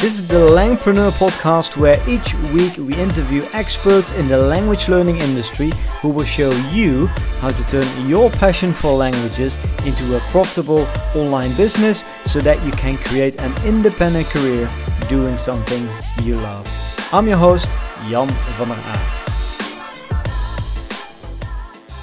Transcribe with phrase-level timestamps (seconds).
[0.00, 5.18] This is the Langpreneur podcast where each week we interview experts in the language learning
[5.20, 7.06] industry who will show you
[7.42, 12.72] how to turn your passion for languages into a profitable online business so that you
[12.72, 14.70] can create an independent career
[15.10, 15.86] doing something
[16.24, 16.66] you love.
[17.12, 17.68] I'm your host,
[18.08, 19.24] Jan van der Aa.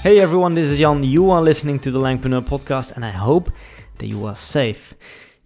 [0.03, 1.03] Hey everyone, this is Jan.
[1.03, 3.51] You are listening to the Langpreneur podcast and I hope
[3.97, 4.93] that you are safe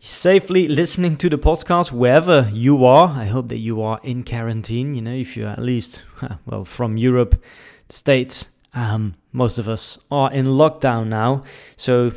[0.04, 3.10] safely listening to the podcast wherever you are.
[3.10, 4.96] I hope that you are in quarantine.
[4.96, 6.02] You know, if you're at least,
[6.46, 7.42] well, from Europe,
[7.88, 11.44] the States, um, most of us are in lockdown now.
[11.78, 12.14] So,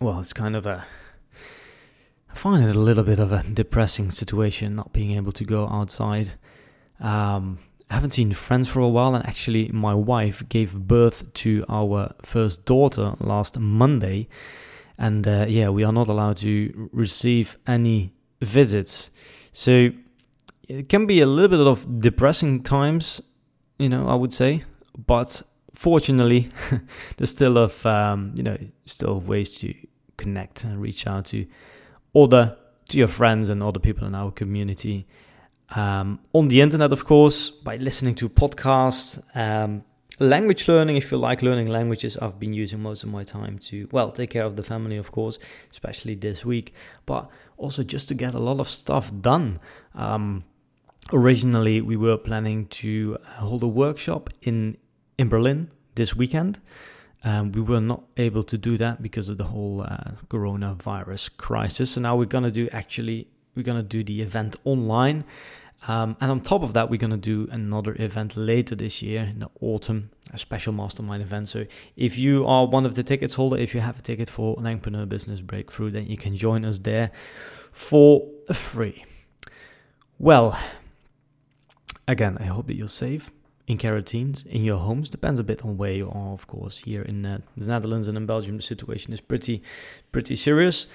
[0.00, 0.86] well, it's kind of a.
[2.30, 5.66] I find it a little bit of a depressing situation not being able to go
[5.66, 6.34] outside.
[7.00, 7.58] Um,
[7.90, 12.14] I haven't seen friends for a while, and actually, my wife gave birth to our
[12.22, 14.28] first daughter last Monday
[14.98, 19.10] and uh, yeah, we are not allowed to receive any visits.
[19.52, 19.90] So
[20.68, 23.20] it can be a little bit of depressing times,
[23.78, 24.64] you know, I would say,
[25.06, 25.42] but
[25.76, 26.50] fortunately,
[27.16, 29.74] there's still of um, you know still ways to
[30.16, 31.46] connect and reach out to
[32.14, 32.56] other
[32.88, 35.06] to your friends and other people in our community.
[35.70, 39.82] Um, on the internet, of course, by listening to podcasts, um,
[40.18, 43.86] language learning if you like learning languages i've been using most of my time to
[43.92, 45.38] well take care of the family of course
[45.70, 46.72] especially this week
[47.04, 49.60] but also just to get a lot of stuff done.
[49.94, 50.44] Um,
[51.12, 54.76] originally we were planning to hold a workshop in
[55.18, 56.60] in berlin this weekend.
[57.24, 61.92] Um, we were not able to do that because of the whole uh, coronavirus crisis.
[61.92, 65.24] So now we're going to do actually we're going to do the event online
[65.88, 69.22] um, and on top of that, we're going to do another event later this year
[69.22, 71.48] in the autumn, a special mastermind event.
[71.48, 74.56] So if you are one of the tickets holder, if you have a ticket for
[74.56, 77.10] Langpreneur Business Breakthrough, then you can join us there
[77.70, 79.04] for free.
[80.18, 80.58] Well,
[82.08, 83.30] again, I hope that you're safe
[83.68, 85.10] in quarantines in your homes.
[85.10, 86.78] Depends a bit on where you are, of course.
[86.78, 89.62] Here in uh, the Netherlands and in Belgium, the situation is pretty,
[90.10, 90.86] pretty serious.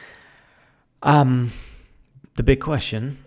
[1.03, 1.51] Um,
[2.35, 3.19] the big question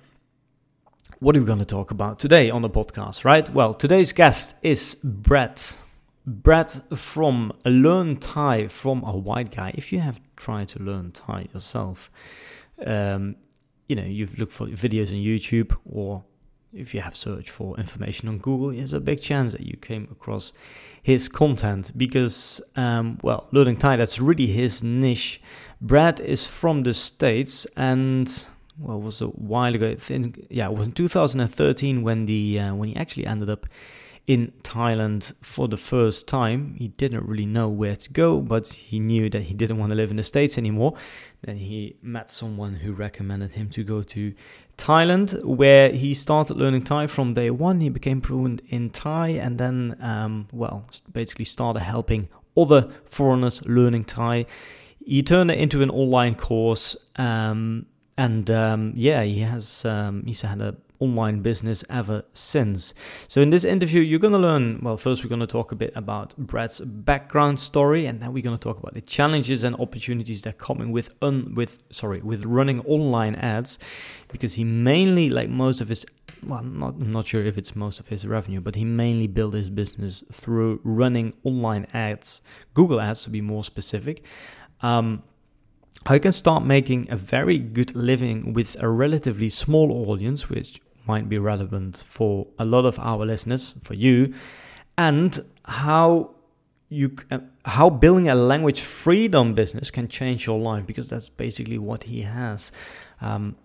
[1.24, 3.48] what are we going to talk about today on the podcast, right?
[3.48, 5.80] Well, today's guest is Brett.
[6.26, 9.72] Brett from Learn Thai from a white guy.
[9.74, 12.10] If you have tried to learn Thai yourself,
[12.84, 13.36] um,
[13.88, 16.24] you know, you've looked for videos on YouTube or
[16.74, 20.06] if you have searched for information on Google, there's a big chance that you came
[20.10, 20.52] across
[21.02, 25.40] his content because, um, well, learning Thai, that's really his niche.
[25.80, 28.44] Brad is from the States and
[28.78, 29.94] well, it was a while ago.
[29.96, 33.66] Think, yeah, it was in 2013 when the uh, when he actually ended up
[34.26, 36.74] in Thailand for the first time.
[36.78, 39.96] He didn't really know where to go, but he knew that he didn't want to
[39.96, 40.94] live in the States anymore.
[41.42, 44.32] Then he met someone who recommended him to go to
[44.78, 47.80] Thailand, where he started learning Thai from day one.
[47.80, 54.04] He became fluent in Thai and then, um, well, basically started helping other foreigners learning
[54.04, 54.46] Thai.
[55.04, 56.96] He turned it into an online course.
[57.16, 57.86] Um,
[58.16, 62.94] and um, yeah, he has um, he's had a online business ever since.
[63.28, 64.80] So in this interview, you're gonna learn.
[64.82, 68.58] Well, first we're gonna talk a bit about Brad's background story, and then we're gonna
[68.58, 73.34] talk about the challenges and opportunities that coming with un with sorry with running online
[73.34, 73.78] ads,
[74.28, 76.06] because he mainly like most of his.
[76.46, 79.54] Well, not, I'm not sure if it's most of his revenue, but he mainly built
[79.54, 82.42] his business through running online ads,
[82.74, 84.22] Google ads to be more specific.
[84.82, 85.22] Um,
[86.06, 91.28] I can start making a very good living with a relatively small audience, which might
[91.28, 94.34] be relevant for a lot of our listeners, for you,
[94.98, 96.30] and how
[96.90, 101.78] you uh, how building a language freedom business can change your life because that's basically
[101.78, 102.70] what he has.
[103.20, 103.56] Um,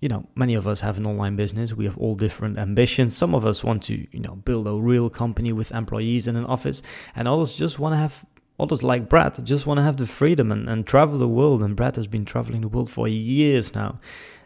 [0.00, 1.72] you know, many of us have an online business.
[1.72, 3.16] We have all different ambitions.
[3.16, 6.44] Some of us want to, you know, build a real company with employees in an
[6.44, 6.82] office,
[7.14, 8.24] and others just want to have
[8.58, 11.62] others like Brad, just want to have the freedom and, and travel the world.
[11.62, 13.98] And Brad has been traveling the world for years now.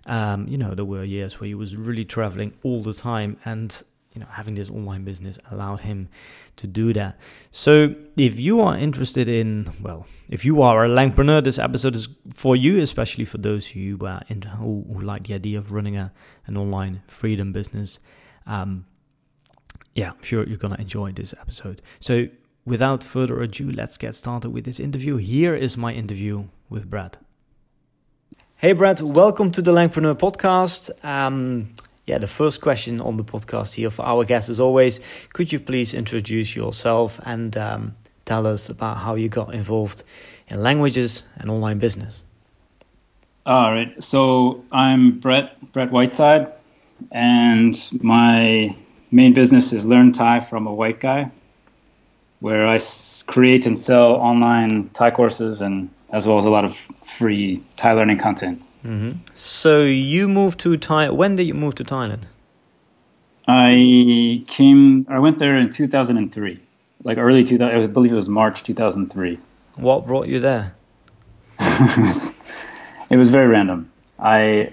[0.06, 3.82] Um, you know, there were years where he was really traveling all the time, and
[4.14, 6.08] you know, having this online business allowed him
[6.56, 7.20] to do that.
[7.50, 12.08] So, if you are interested in, well, if you are a Langpreneur, this episode is
[12.34, 15.98] for you, especially for those who uh, in, who, who, like the idea of running
[15.98, 16.10] a
[16.46, 17.98] an online freedom business.
[18.46, 18.86] Um,
[19.94, 21.82] yeah, I'm sure you're gonna enjoy this episode.
[22.00, 22.28] So
[22.68, 25.16] without further ado, let's get started with this interview.
[25.16, 27.16] Here is my interview with Brad.
[28.56, 31.04] Hey, Brad, welcome to the Langpreneur podcast.
[31.04, 31.74] Um,
[32.06, 35.00] yeah, the first question on the podcast here for our guests is always
[35.32, 40.02] could you please introduce yourself and um, tell us about how you got involved
[40.48, 42.22] in languages and online business?
[43.46, 44.02] All right.
[44.02, 46.52] So I'm Brett Brett Whiteside,
[47.12, 48.76] and my
[49.10, 51.30] main business is Learn Thai from a White Guy,
[52.40, 52.78] where I
[53.26, 57.92] create and sell online Thai courses and as well as a lot of free Thai
[57.92, 58.62] learning content.
[58.84, 59.18] Mm-hmm.
[59.34, 61.10] So you moved to Thai.
[61.10, 62.24] When did you move to Thailand?
[63.46, 65.06] I came.
[65.08, 66.60] I went there in 2003,
[67.04, 67.82] like early 2000.
[67.82, 69.38] I believe it was March 2003.
[69.76, 70.74] What brought you there?
[71.60, 73.90] it was very random.
[74.18, 74.72] I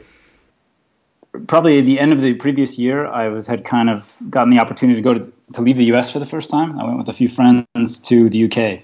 [1.40, 4.60] probably at the end of the previous year, I was had kind of gotten the
[4.60, 6.12] opportunity to go to to leave the U.S.
[6.12, 6.80] for the first time.
[6.80, 8.84] I went with a few friends to the U.K.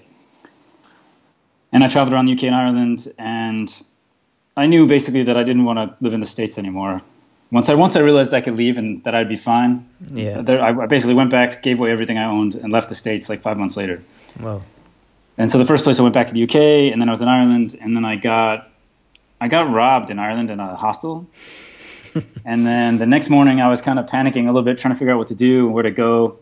[1.72, 3.82] and I traveled around the UK and Ireland, and
[4.56, 7.02] I knew basically that I didn't want to live in the states anymore.
[7.50, 9.86] Once I once I realized I could leave and that I'd be fine.
[10.12, 10.40] Yeah.
[10.40, 13.42] There, I basically went back, gave away everything I owned, and left the states like
[13.42, 14.02] five months later.
[14.40, 14.64] Well.
[15.38, 16.56] And so the first place I went back to the UK,
[16.92, 18.70] and then I was in Ireland, and then I got
[19.40, 21.26] I got robbed in Ireland in a hostel.
[22.44, 24.98] and then the next morning, I was kind of panicking a little bit, trying to
[24.98, 26.38] figure out what to do and where to go.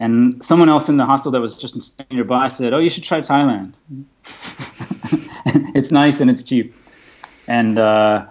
[0.00, 3.20] And someone else in the hostel that was just nearby said, "Oh, you should try
[3.20, 3.74] Thailand.
[5.74, 6.74] it's nice and it's cheap."
[7.46, 8.26] And uh,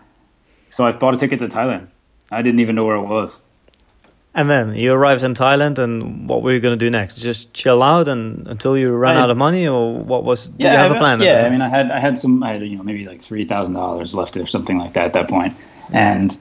[0.69, 1.87] so I bought a ticket to Thailand.
[2.31, 3.41] I didn't even know where it was.
[4.33, 7.17] And then you arrived in Thailand, and what were you going to do next?
[7.17, 10.47] Just chill out and until you ran I, out of money, or what was?
[10.49, 11.21] Did yeah, you have I, a plan?
[11.21, 13.43] Yeah, I mean, I had I had some, I had you know maybe like three
[13.43, 15.53] thousand dollars left or something like that at that point.
[15.53, 16.37] point, and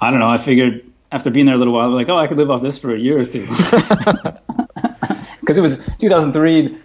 [0.00, 0.28] I don't know.
[0.28, 2.78] I figured after being there a little while, like, oh, I could live off this
[2.78, 3.46] for a year or two,
[5.40, 6.78] because it was 2003.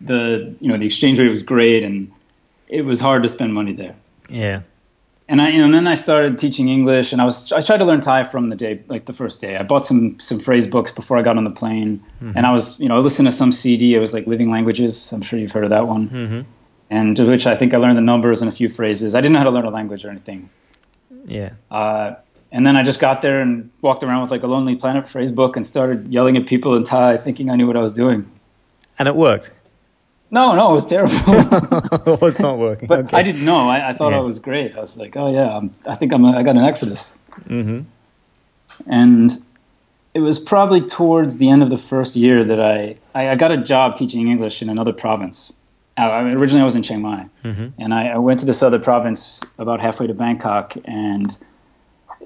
[0.00, 2.12] The you know the exchange rate was great, and
[2.68, 3.94] it was hard to spend money there.
[4.28, 4.62] Yeah
[5.32, 7.78] and I, you know, and then I started teaching English, and I was I tried
[7.78, 9.56] to learn Thai from the day, like the first day.
[9.56, 12.36] I bought some some phrase books before I got on the plane, mm-hmm.
[12.36, 13.94] and I was, you know, listening to some CD.
[13.94, 15.10] It was like Living Languages.
[15.10, 16.08] I'm sure you've heard of that one.
[16.10, 16.40] Mm-hmm.
[16.90, 19.14] And to which I think I learned the numbers and a few phrases.
[19.14, 20.50] I didn't know how to learn a language or anything.
[21.24, 21.52] Yeah.
[21.70, 22.16] Uh,
[22.52, 25.32] and then I just got there and walked around with like a Lonely Planet phrase
[25.32, 28.30] book and started yelling at people in Thai, thinking I knew what I was doing.
[28.98, 29.50] And it worked.
[30.30, 31.14] No, no, it was terrible.
[32.12, 32.88] it was not working.
[32.88, 33.16] But okay.
[33.16, 33.68] I didn't know.
[33.68, 34.18] I, I thought yeah.
[34.18, 34.76] I was great.
[34.76, 36.24] I was like, oh yeah, I'm, i think I'm.
[36.24, 37.18] A, I got an act for this.
[37.44, 37.80] Mm-hmm.
[38.86, 39.30] And
[40.14, 43.50] it was probably towards the end of the first year that I I, I got
[43.50, 45.52] a job teaching English in another province.
[45.98, 47.68] Uh, I mean, originally, I was in Chiang Mai, mm-hmm.
[47.78, 50.74] and I, I, went to this other province about halfway to Bangkok.
[50.86, 51.36] And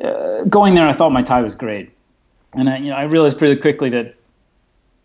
[0.03, 1.91] uh, going there, I thought my Thai was great,
[2.55, 4.17] and I, you know, I realized pretty quickly that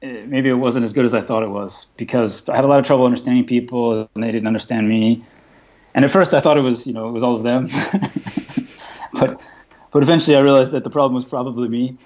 [0.02, 2.80] maybe it wasn't as good as I thought it was because I had a lot
[2.80, 5.24] of trouble understanding people and they didn't understand me.
[5.94, 7.68] And at first I thought it was, you know, it was all of them.
[9.14, 9.42] but
[9.92, 11.98] but eventually I realized that the problem was probably me.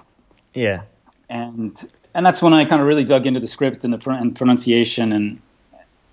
[0.52, 0.82] Yeah.
[1.30, 4.10] And and that's when I kind of really dug into the script and the pr-
[4.10, 5.40] and pronunciation and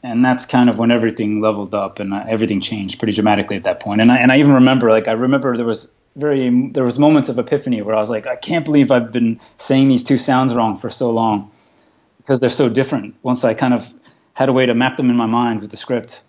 [0.03, 3.63] and that's kind of when everything leveled up and uh, everything changed pretty dramatically at
[3.63, 3.99] that point.
[3.99, 7.29] And I and I even remember like I remember there was very there was moments
[7.29, 10.53] of epiphany where I was like I can't believe I've been saying these two sounds
[10.53, 11.51] wrong for so long
[12.17, 13.15] because they're so different.
[13.23, 13.93] Once I kind of
[14.33, 16.21] had a way to map them in my mind with the script.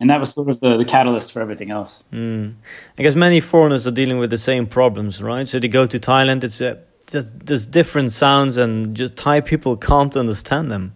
[0.00, 2.04] And that was sort of the, the catalyst for everything else.
[2.12, 2.54] Mm.
[2.98, 5.48] I guess many foreigners are dealing with the same problems, right?
[5.48, 6.78] So they go to Thailand, it's a,
[7.10, 10.92] there's, there's different sounds, and just Thai people can't understand them.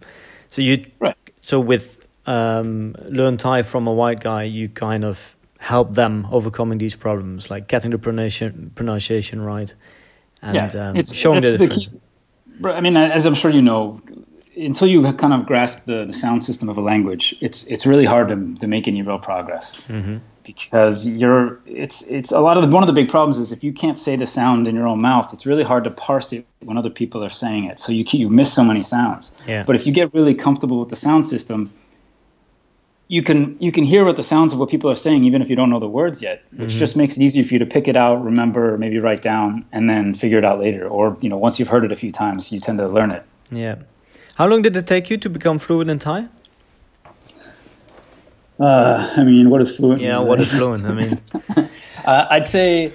[0.49, 1.15] So you, right.
[1.39, 6.79] so with um, learn Thai from a white guy, you kind of help them overcoming
[6.79, 9.73] these problems, like getting the pronunciation pronunciation right,
[10.41, 11.85] and yeah, um, showing the difference.
[11.85, 12.01] The key
[12.63, 14.01] I mean, as I'm sure you know,
[14.55, 18.05] until you kind of grasp the, the sound system of a language, it's it's really
[18.05, 20.17] hard to, to make any real progress mm-hmm.
[20.43, 23.63] because you're it's it's a lot of the, one of the big problems is if
[23.63, 26.45] you can't say the sound in your own mouth, it's really hard to parse it
[26.63, 27.79] when other people are saying it.
[27.79, 29.31] So you you miss so many sounds.
[29.47, 29.63] Yeah.
[29.63, 31.71] But if you get really comfortable with the sound system,
[33.11, 35.49] you can you can hear what the sounds of what people are saying even if
[35.49, 36.79] you don't know the words yet which mm-hmm.
[36.79, 39.89] just makes it easier for you to pick it out remember maybe write down and
[39.89, 40.87] then figure it out later.
[40.87, 43.23] Or you know once you've heard it a few times you tend to learn it.
[43.51, 43.75] Yeah.
[44.35, 46.29] How long did it take you to become fluent in thai?
[48.59, 51.21] Uh, i mean what is fluent yeah what is fluent i mean.
[52.05, 52.91] Uh, i'd say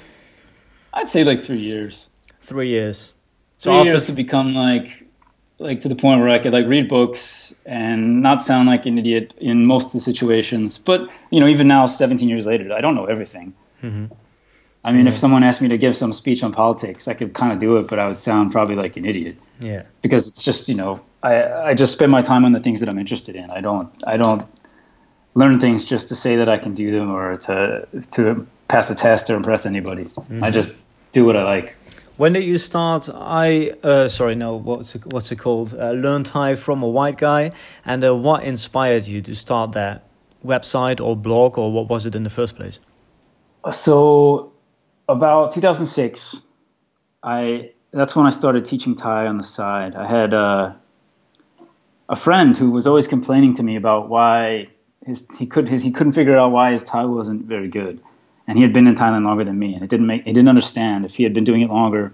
[0.95, 2.09] i'd say like three years.
[2.41, 3.15] Three years.
[3.59, 5.06] So three years to become like
[5.59, 8.99] like to the point where I could like read books and not sound like an
[8.99, 10.79] idiot in most of the situations.
[10.79, 13.55] But you know, even now, 17 years later, I don't know everything.
[13.83, 14.07] Mm-hmm.
[14.85, 17.53] I mean, if someone asked me to give some speech on politics, I could kind
[17.53, 19.37] of do it, but I would sound probably like an idiot.
[19.59, 19.83] Yeah.
[20.01, 22.89] Because it's just you know, I I just spend my time on the things that
[22.89, 23.51] I'm interested in.
[23.51, 24.45] I don't I don't
[25.35, 28.95] learn things just to say that I can do them or to to pass a
[28.95, 30.05] test or impress anybody.
[30.05, 30.45] Mm-hmm.
[30.45, 31.76] I just do what I like.
[32.17, 33.11] When did you start?
[33.15, 34.57] I uh, sorry, no.
[34.57, 35.75] What's it, what's it called?
[35.75, 37.53] Uh, Learn Thai from a white guy.
[37.85, 40.05] And uh, what inspired you to start that
[40.45, 42.81] website or blog, or what was it in the first place?
[43.71, 44.53] So
[45.09, 46.43] about 2006,
[47.23, 49.95] I that's when I started teaching Thai on the side.
[49.95, 50.73] I had uh,
[52.09, 54.69] a friend who was always complaining to me about why
[55.05, 58.01] his he could his he couldn't figure out why his Thai wasn't very good,
[58.47, 60.49] and he had been in Thailand longer than me, and it didn't make he didn't
[60.49, 62.13] understand if he had been doing it longer,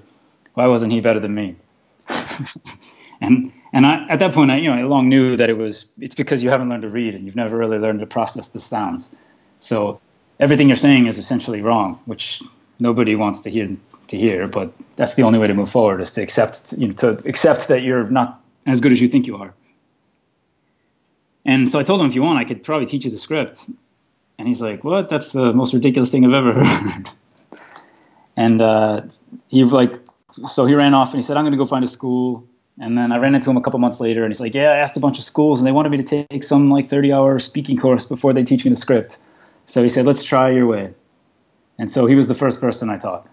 [0.54, 1.56] why wasn't he better than me?
[3.20, 5.86] and and I, at that point, I you know I long knew that it was
[5.98, 8.60] it's because you haven't learned to read and you've never really learned to process the
[8.60, 9.08] sounds,
[9.58, 10.00] so
[10.40, 12.42] everything you're saying is essentially wrong, which
[12.78, 13.68] nobody wants to hear
[14.08, 14.46] to hear.
[14.46, 17.68] But that's the only way to move forward is to accept you know to accept
[17.68, 19.54] that you're not as good as you think you are.
[21.44, 23.66] And so I told him, if you want, I could probably teach you the script.
[24.38, 25.08] And he's like, what?
[25.08, 27.10] That's the most ridiculous thing I've ever heard.
[28.36, 29.02] and uh,
[29.48, 29.92] he like,
[30.48, 32.46] so he ran off and he said, I'm going to go find a school.
[32.80, 34.78] And then I ran into him a couple months later, and he's like, "Yeah, I
[34.78, 37.76] asked a bunch of schools, and they wanted me to take some like 30-hour speaking
[37.76, 39.18] course before they teach me the script."
[39.66, 40.94] So he said, "Let's try your way."
[41.78, 43.28] And so he was the first person I taught,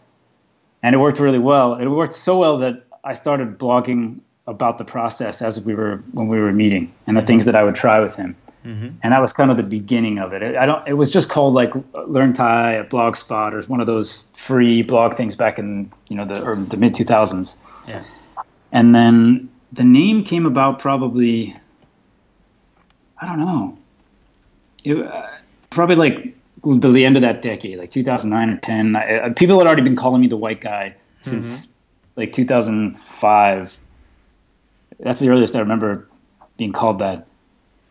[0.83, 1.75] and it worked really well.
[1.75, 6.27] It worked so well that I started blogging about the process as we were when
[6.27, 8.35] we were meeting and the things that I would try with him.
[8.65, 8.97] Mm-hmm.
[9.01, 10.55] And that was kind of the beginning of it.
[10.55, 10.85] I don't.
[10.87, 11.73] It was just called like
[12.07, 16.25] Learn Thai at Blogspot or one of those free blog things back in you know
[16.25, 17.57] the the mid two thousands.
[17.87, 18.03] Yeah.
[18.71, 21.55] And then the name came about probably.
[23.21, 23.77] I don't know.
[24.83, 25.27] It, uh,
[25.69, 28.95] probably like the end of that decade, like 2009 or 10.
[28.95, 32.21] I, people had already been calling me the white guy since mm-hmm.
[32.21, 33.79] like 2005
[34.99, 36.07] that's the earliest I remember
[36.57, 37.25] being called that.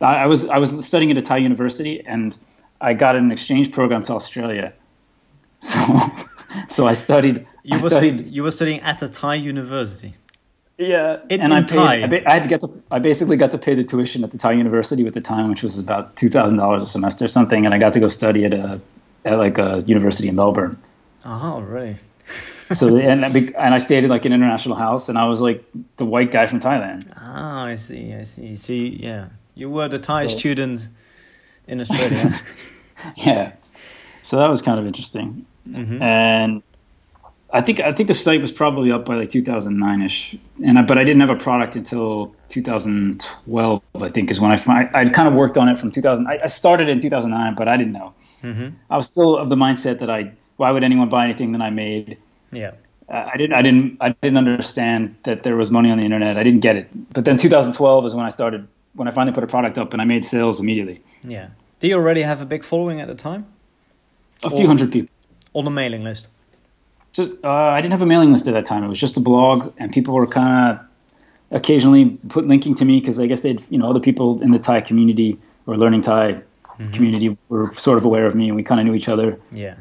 [0.01, 2.37] I, I was I was studying at a Thai university and
[2.81, 4.73] I got an exchange program to Australia.
[5.61, 5.77] So
[6.69, 7.47] so I studied.
[7.63, 10.15] You I were studied, you were studying at a Thai university.
[10.79, 11.69] Yeah, in, and in I paid.
[11.69, 11.95] Thai.
[12.03, 12.83] I, I had to get to.
[12.91, 15.63] I basically got to pay the tuition at the Thai university at the time, which
[15.63, 18.45] was about two thousand dollars a semester or something, and I got to go study
[18.45, 18.81] at a
[19.25, 20.81] at like a university in Melbourne.
[21.25, 21.97] Oh, really?
[22.73, 25.65] so and and I stayed in like an international house, and I was like
[25.97, 27.13] the white guy from Thailand.
[27.17, 28.55] Ah, I see, I see.
[28.55, 29.29] So you, yeah,
[29.59, 30.89] you were the Thai so, student
[31.67, 32.39] in Australia.
[33.17, 33.53] yeah,
[34.23, 36.01] so that was kind of interesting, mm-hmm.
[36.03, 36.63] and
[37.53, 40.83] I think I think the site was probably up by like 2009 ish, and I,
[40.83, 43.83] but I didn't have a product until 2012.
[44.01, 46.27] I think is when I I I'd kind of worked on it from 2000.
[46.27, 48.15] I, I started in 2009, but I didn't know.
[48.43, 48.69] Mm-hmm.
[48.91, 51.71] I was still of the mindset that I why would anyone buy anything that I
[51.71, 52.19] made?
[52.53, 52.73] Yeah.
[53.09, 56.37] Uh, I didn't, I didn't, I didn't understand that there was money on the internet.
[56.37, 56.89] I didn't get it.
[57.15, 60.03] But then 2012 is when I started, when I finally put a product up, and
[60.03, 61.03] I made sales immediately.
[61.23, 61.49] Yeah.
[61.81, 63.47] Do you already have a big following at the time?
[64.43, 65.11] A few hundred people.
[65.55, 66.29] On the mailing list.
[67.13, 68.85] Just, uh, I didn't have a mailing list at that time.
[68.85, 70.87] It was just a blog, and people were kind of
[71.51, 74.59] occasionally put linking to me because I guess they'd, you know, other people in the
[74.59, 76.91] Thai community or learning Thai mm-hmm.
[76.93, 79.39] community were sort of aware of me, and we kind of knew each other.
[79.53, 79.77] Yeah.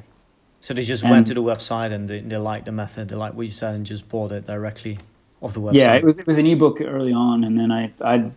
[0.61, 3.15] So they just and went to the website and they, they liked the method, they
[3.15, 4.97] liked what you said, and just bought it directly
[5.41, 5.75] off the website.
[5.75, 8.31] Yeah, it was it was an ebook early on, and then I I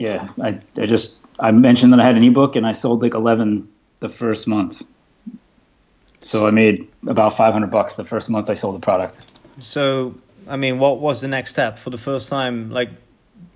[0.00, 3.14] yeah I I just I mentioned that I had an ebook, and I sold like
[3.14, 3.68] eleven
[4.00, 4.82] the first month.
[6.20, 9.24] So I made about five hundred bucks the first month I sold the product.
[9.58, 10.14] So
[10.48, 12.70] I mean, what was the next step for the first time?
[12.70, 12.90] Like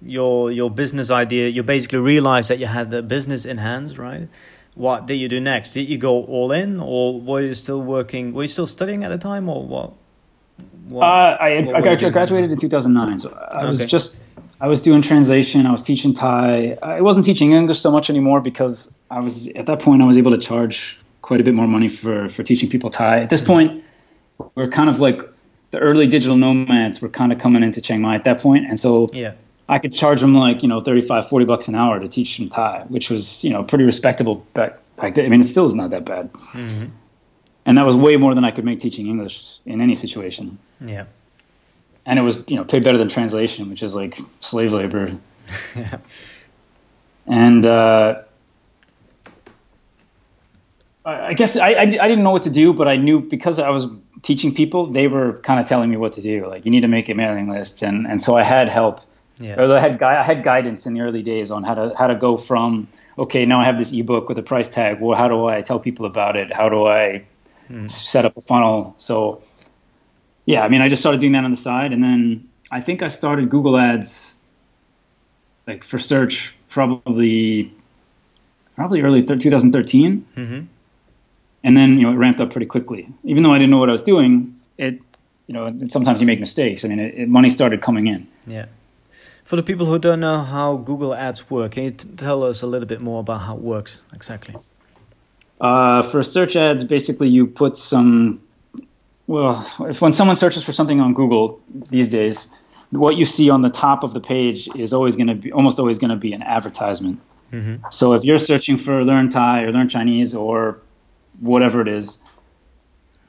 [0.03, 4.29] your your business idea, you basically realized that you had the business in hands, right?
[4.75, 5.71] what did you do next?
[5.71, 8.33] Did you go all in, or were you still working?
[8.33, 9.93] Were you still studying at the time, or what?
[10.89, 13.69] what uh, I, what I, graduated, graduated in 2009, so I okay.
[13.69, 14.19] was just
[14.61, 15.67] I was doing translation.
[15.67, 16.79] I was teaching Thai.
[16.83, 20.17] I wasn't teaching English so much anymore because I was at that point I was
[20.17, 23.21] able to charge quite a bit more money for for teaching people Thai.
[23.21, 23.53] At this mm-hmm.
[23.53, 23.85] point,
[24.55, 25.21] we're kind of like
[25.71, 28.79] the early digital nomads were kind of coming into Chiang Mai at that point, and
[28.79, 29.33] so yeah.
[29.69, 32.49] I could charge them like, you know, 35, 40 bucks an hour to teach them
[32.49, 35.25] Thai, which was, you know, pretty respectable back, back then.
[35.25, 36.33] I mean, it still is not that bad.
[36.33, 36.87] Mm-hmm.
[37.67, 40.59] And that was way more than I could make teaching English in any situation.
[40.81, 41.07] Yeah.
[42.07, 45.17] And it was, you know, paid better than translation, which is like slave labor.
[47.27, 48.21] And, uh,
[51.07, 53.71] I guess I, I, I, didn't know what to do, but I knew because I
[53.71, 53.87] was
[54.21, 56.47] teaching people, they were kind of telling me what to do.
[56.47, 57.81] Like, you need to make a mailing list.
[57.81, 59.01] And, and so I had help
[59.39, 59.61] yeah.
[59.61, 62.15] Or I had I had guidance in the early days on how to how to
[62.15, 65.01] go from okay now I have this ebook with a price tag.
[65.01, 66.53] Well, how do I tell people about it?
[66.53, 67.25] How do I
[67.67, 67.87] hmm.
[67.87, 68.95] set up a funnel?
[68.99, 69.43] So
[70.47, 73.03] yeah, I mean I just started doing that on the side, and then I think
[73.03, 74.39] I started Google Ads
[75.67, 77.73] like for search probably
[78.75, 80.27] probably early th- 2013.
[80.37, 80.61] Mm-hmm.
[81.63, 83.09] And then you know it ramped up pretty quickly.
[83.23, 85.01] Even though I didn't know what I was doing, it
[85.47, 86.85] you know sometimes you make mistakes.
[86.85, 88.29] I mean, it, it, money started coming in.
[88.47, 88.67] Yeah.
[89.45, 92.63] For the people who don't know how Google Ads work, can you t- tell us
[92.63, 94.57] a little bit more about how it works exactly?
[95.61, 98.43] Uh, for search ads, basically you put some.
[99.27, 102.49] Well, if when someone searches for something on Google these days,
[102.91, 105.79] what you see on the top of the page is always going to be almost
[105.79, 107.21] always going to be an advertisement.
[107.53, 107.87] Mm-hmm.
[107.91, 110.79] So if you're searching for learn Thai or learn Chinese or
[111.41, 112.19] whatever it is,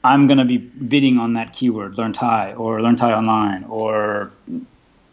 [0.04, 4.30] I'm going to be bidding on that keyword, learn Thai or learn Thai online or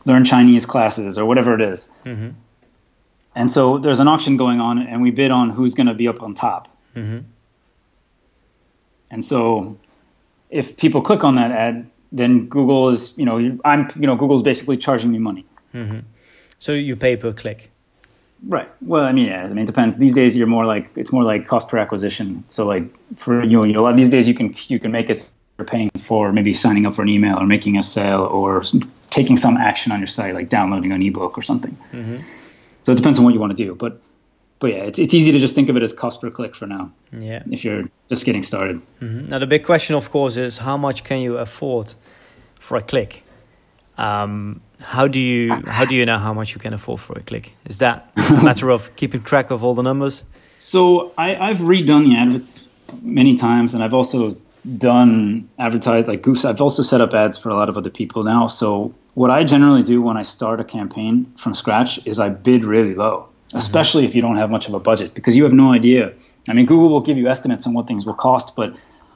[0.05, 1.89] learn Chinese classes or whatever it is.
[2.05, 2.29] Mm-hmm.
[3.35, 6.07] And so there's an auction going on, and we bid on who's going to be
[6.07, 6.67] up on top.
[6.95, 7.19] Mm-hmm.
[9.09, 9.77] And so
[10.53, 14.43] if people click on that ad, then Google is, you know, I'm, you know, Google's
[14.43, 15.45] basically charging me money.
[15.73, 15.99] Mm-hmm.
[16.59, 17.71] So you pay per click.
[18.45, 18.69] Right.
[18.81, 19.43] Well, I mean, yeah.
[19.43, 19.97] I mean, it depends.
[19.97, 22.43] These days, you're more like it's more like cost per acquisition.
[22.47, 22.83] So, like
[23.17, 25.09] for you know, you know, a lot of these days you can you can make
[25.09, 28.63] it you're paying for maybe signing up for an email or making a sale or
[29.09, 31.77] taking some action on your site, like downloading an ebook or something.
[31.93, 32.17] Mm-hmm.
[32.81, 33.75] So it depends on what you want to do.
[33.75, 34.01] But
[34.59, 36.67] but yeah, it's it's easy to just think of it as cost per click for
[36.67, 36.91] now.
[37.11, 37.43] Yeah.
[37.49, 37.83] If you're
[38.13, 38.81] just getting started.
[39.01, 39.29] Mm-hmm.
[39.29, 41.93] Now the big question, of course, is how much can you afford
[42.59, 43.23] for a click?
[43.97, 47.23] Um, how do you how do you know how much you can afford for a
[47.23, 47.53] click?
[47.65, 50.23] Is that a matter of keeping track of all the numbers?
[50.57, 52.67] So I, I've redone the adverts
[53.01, 54.35] many times, and I've also
[54.77, 56.45] done advertise like Goose.
[56.45, 58.47] I've also set up ads for a lot of other people now.
[58.47, 62.63] So what I generally do when I start a campaign from scratch is I bid
[62.65, 63.57] really low, mm-hmm.
[63.57, 64.09] especially mm-hmm.
[64.09, 66.13] if you don't have much of a budget, because you have no idea.
[66.47, 68.75] I mean, Google will give you estimates on what things will cost, but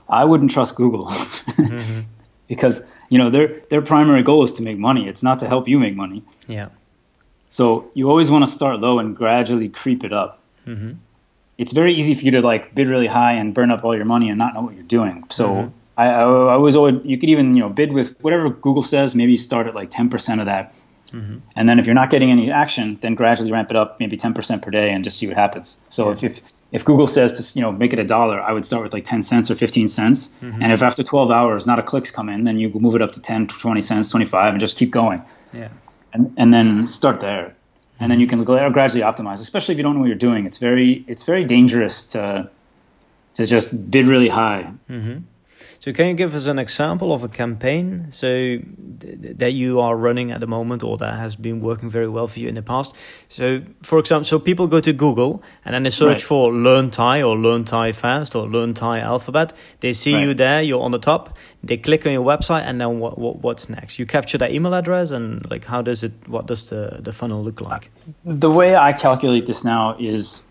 [0.09, 2.01] I wouldn't trust Google mm-hmm.
[2.47, 5.07] because you know their their primary goal is to make money.
[5.07, 6.23] It's not to help you make money.
[6.47, 6.69] Yeah.
[7.49, 10.39] So you always want to start low and gradually creep it up.
[10.65, 10.93] Mm-hmm.
[11.57, 14.05] It's very easy for you to like bid really high and burn up all your
[14.05, 15.23] money and not know what you're doing.
[15.29, 15.69] So mm-hmm.
[15.97, 19.15] I, I, I, was always you could even you know bid with whatever Google says.
[19.15, 20.75] Maybe start at like 10% of that,
[21.11, 21.37] mm-hmm.
[21.55, 24.61] and then if you're not getting any action, then gradually ramp it up, maybe 10%
[24.61, 25.77] per day, and just see what happens.
[25.89, 26.11] So yeah.
[26.11, 28.83] if, if if Google says to you know make it a dollar, I would start
[28.83, 30.29] with like 10 cents or 15 cents.
[30.41, 30.61] Mm-hmm.
[30.61, 33.13] And if after 12 hours not a clicks come in, then you move it up
[33.13, 35.21] to 10, 20 cents, 25, and just keep going.
[35.53, 35.69] Yeah.
[36.13, 37.55] And and then start there,
[37.99, 39.41] and then you can gradually optimize.
[39.41, 42.49] Especially if you don't know what you're doing, it's very it's very dangerous to
[43.35, 44.71] to just bid really high.
[44.89, 45.19] Mm-hmm.
[45.79, 49.95] So can you give us an example of a campaign so th- that you are
[49.95, 52.61] running at the moment or that has been working very well for you in the
[52.61, 52.95] past?
[53.29, 56.21] So for example, so people go to Google and then they search right.
[56.21, 59.53] for Learn Thai or Learn Thai Fast or Learn Thai Alphabet.
[59.81, 60.23] They see right.
[60.23, 61.37] you there, you're on the top.
[61.63, 63.99] They click on your website and then what, what what's next?
[63.99, 67.43] You capture that email address and like how does it what does the the funnel
[67.43, 67.91] look like?
[68.23, 70.46] The way I calculate this now is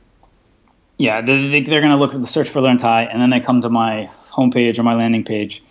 [0.99, 3.41] yeah, they, they're going to look at the search for Learn Thai, and then they
[3.41, 5.63] come to my homepage or my landing page.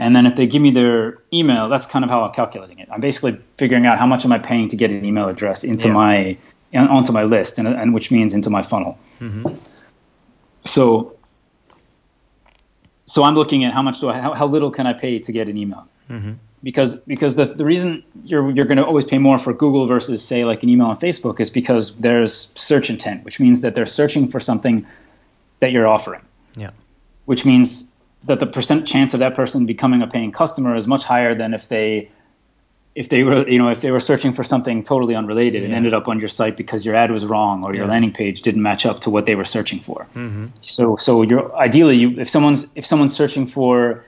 [0.00, 2.88] And then if they give me their email, that's kind of how I'm calculating it.
[2.90, 5.88] I'm basically figuring out how much am I paying to get an email address into
[5.88, 5.94] yeah.
[5.94, 6.38] my
[6.74, 8.98] onto my list, and, and which means into my funnel.
[9.20, 9.54] Mm-hmm.
[10.64, 11.16] So,
[13.06, 15.32] so I'm looking at how much do I how, how little can I pay to
[15.32, 15.88] get an email?
[16.10, 16.32] Mm-hmm.
[16.62, 20.24] Because because the the reason you're you're going to always pay more for Google versus
[20.24, 23.86] say like an email on Facebook is because there's search intent, which means that they're
[23.86, 24.86] searching for something
[25.60, 26.22] that you're offering.
[26.56, 26.70] Yeah
[27.28, 27.92] which means
[28.24, 31.52] that the percent chance of that person becoming a paying customer is much higher than
[31.52, 32.10] if they
[32.94, 35.66] if they were you know if they were searching for something totally unrelated yeah.
[35.66, 37.90] and ended up on your site because your ad was wrong or your yeah.
[37.90, 40.46] landing page didn't match up to what they were searching for mm-hmm.
[40.62, 44.02] so so you're ideally you if someone's if someone's searching for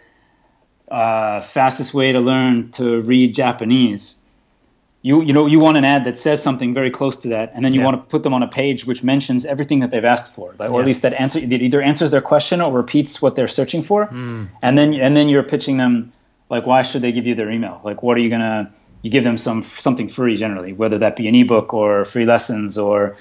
[0.90, 4.16] uh, fastest way to learn to read japanese
[5.02, 7.64] you you know you want an ad that says something very close to that, and
[7.64, 7.86] then you yeah.
[7.86, 10.66] want to put them on a page which mentions everything that they've asked for, or
[10.68, 10.78] yeah.
[10.78, 14.06] at least that answer that either answers their question or repeats what they're searching for,
[14.06, 14.48] mm.
[14.62, 16.12] and then and then you're pitching them
[16.50, 17.80] like why should they give you their email?
[17.82, 21.28] Like what are you gonna you give them some something free generally, whether that be
[21.28, 23.16] an ebook or free lessons or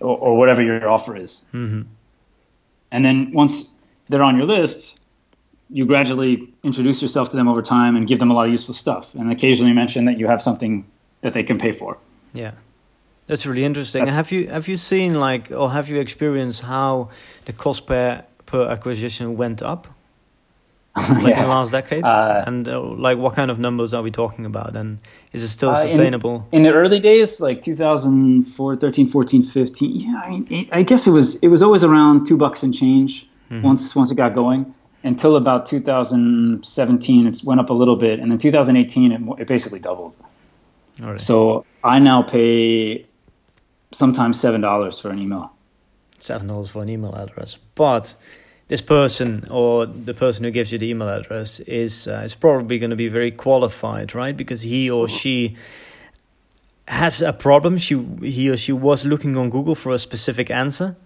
[0.00, 1.82] or, or whatever your offer is, mm-hmm.
[2.92, 3.68] and then once
[4.08, 5.00] they're on your list,
[5.68, 8.74] you gradually introduce yourself to them over time and give them a lot of useful
[8.74, 10.86] stuff, and occasionally mention that you have something
[11.22, 11.98] that they can pay for.
[12.32, 12.52] Yeah.
[13.26, 14.04] That's really interesting.
[14.04, 17.10] That's, have you have you seen like or have you experienced how
[17.44, 19.86] the cost per per acquisition went up?
[21.08, 21.36] like yeah.
[21.36, 24.44] in the last decade, uh, and uh, like what kind of numbers are we talking
[24.44, 24.76] about?
[24.76, 24.98] And
[25.32, 26.46] is it still sustainable?
[26.52, 30.82] Uh, in, in, the early days, like 2004, 13, 14, 15, yeah, I, mean, I
[30.82, 33.62] guess it was it was always around two bucks and change mm-hmm.
[33.62, 37.26] once once it got going until about 2017.
[37.26, 40.16] It went up a little bit, and then 2018 it, it basically doubled.
[41.16, 43.06] So I now pay
[43.92, 45.52] sometimes seven dollars for an email.
[46.18, 48.14] Seven dollars for an email address, but
[48.68, 52.78] this person or the person who gives you the email address is uh, is probably
[52.78, 54.36] going to be very qualified, right?
[54.36, 55.56] Because he or she
[56.88, 57.78] has a problem.
[57.78, 60.96] She he or she was looking on Google for a specific answer.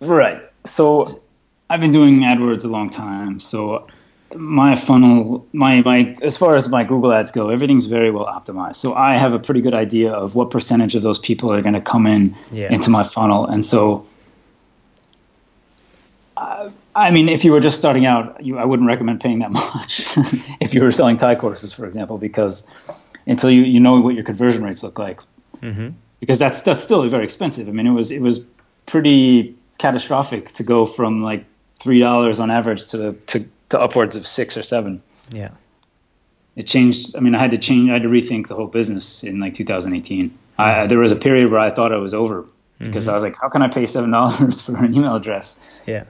[0.00, 0.42] Right.
[0.64, 1.22] So
[1.72, 3.88] I've been doing AdWords a long time, so
[4.34, 8.76] my funnel, my my as far as my Google ads go, everything's very well optimized.
[8.76, 11.72] So I have a pretty good idea of what percentage of those people are going
[11.72, 12.70] to come in yeah.
[12.70, 14.06] into my funnel, and so.
[16.94, 20.04] I mean, if you were just starting out, you, I wouldn't recommend paying that much.
[20.60, 22.66] if you were selling Thai courses, for example, because
[23.26, 25.20] until you, you know what your conversion rates look like,
[25.62, 25.90] mm-hmm.
[26.20, 27.66] because that's that's still very expensive.
[27.66, 28.44] I mean, it was it was
[28.84, 31.46] pretty catastrophic to go from like
[31.82, 35.02] three dollars on average to to to upwards of six or seven.
[35.30, 35.50] Yeah.
[36.54, 37.16] It changed.
[37.16, 37.90] I mean, I had to change.
[37.90, 40.38] I had to rethink the whole business in like 2018.
[40.58, 42.46] I, there was a period where I thought I was over
[42.78, 43.10] because mm-hmm.
[43.10, 45.56] I was like, how can I pay seven dollars for an email address?
[45.86, 46.04] Yeah.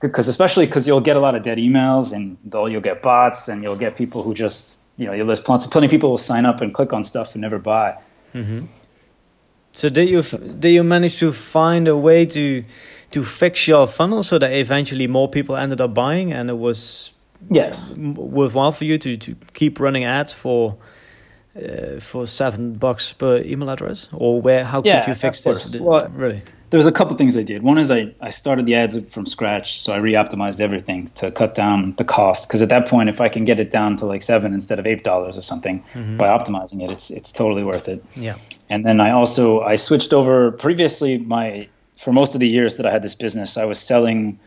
[0.00, 3.62] Because especially because you'll get a lot of dead emails and you'll get bots and
[3.62, 6.60] you'll get people who just you know there's plenty, plenty of people will sign up
[6.60, 7.98] and click on stuff and never buy.
[8.34, 8.66] Mm-hmm.
[9.72, 12.62] So did you did you manage to find a way to
[13.10, 17.12] to fix your funnel so that eventually more people ended up buying and it was
[17.50, 17.96] yes.
[17.98, 20.76] worthwhile for you to, to keep running ads for
[21.56, 24.08] uh, for seven bucks per email address?
[24.12, 25.76] Or where how yeah, could you fix this?
[25.80, 26.42] well, really?
[26.70, 27.62] there was a couple things i did.
[27.62, 31.54] One is i, I started the ads from scratch so i re-optimized everything to cut
[31.54, 32.48] down the cost.
[32.48, 34.86] Because at that point if i can get it down to like seven instead of
[34.86, 36.16] eight dollars or something mm-hmm.
[36.16, 38.04] by optimizing it it's it's totally worth it.
[38.14, 38.36] Yeah.
[38.68, 42.86] And then i also i switched over previously my for most of the years that
[42.86, 44.38] I had this business, I was selling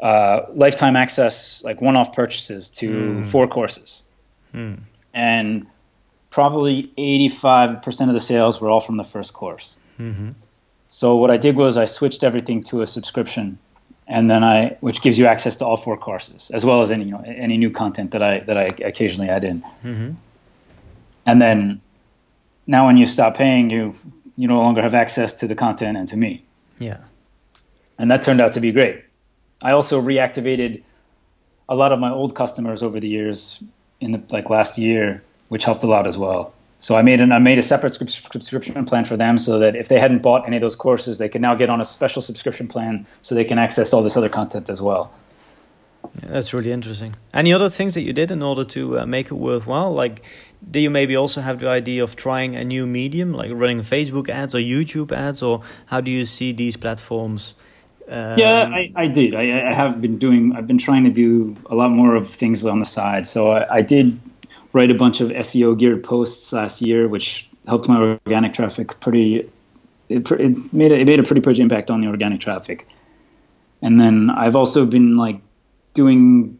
[0.00, 3.26] uh, lifetime access, like one-off purchases to mm.
[3.26, 4.02] four courses,
[4.52, 4.80] mm.
[5.14, 5.66] and
[6.30, 9.76] probably 85% of the sales were all from the first course.
[9.98, 10.30] Mm-hmm.
[10.88, 13.58] So what I did was I switched everything to a subscription,
[14.08, 17.04] and then I, which gives you access to all four courses as well as any
[17.04, 19.62] you know, any new content that I that I occasionally add in.
[19.84, 20.10] Mm-hmm.
[21.26, 21.80] And then
[22.66, 23.94] now when you stop paying, you
[24.40, 26.42] you no longer have access to the content and to me.
[26.78, 26.96] Yeah.
[27.98, 29.04] And that turned out to be great.
[29.62, 30.82] I also reactivated
[31.68, 33.62] a lot of my old customers over the years
[34.00, 36.54] in the like last year, which helped a lot as well.
[36.78, 39.88] So I made an I made a separate subscription plan for them so that if
[39.88, 42.66] they hadn't bought any of those courses, they could now get on a special subscription
[42.66, 45.12] plan so they can access all this other content as well.
[46.22, 47.14] Yeah, that's really interesting.
[47.34, 49.92] Any other things that you did in order to uh, make it worthwhile?
[49.92, 50.22] Like,
[50.68, 54.28] do you maybe also have the idea of trying a new medium, like running Facebook
[54.28, 57.54] ads or YouTube ads, or how do you see these platforms?
[58.08, 59.34] Um, yeah, I, I did.
[59.34, 60.54] I, I, have been doing.
[60.56, 63.26] I've been trying to do a lot more of things on the side.
[63.28, 64.20] So I, I did
[64.72, 69.48] write a bunch of SEO geared posts last year, which helped my organic traffic pretty.
[70.08, 72.88] It, it made a, it made a pretty pretty impact on the organic traffic.
[73.80, 75.40] And then I've also been like
[75.94, 76.58] doing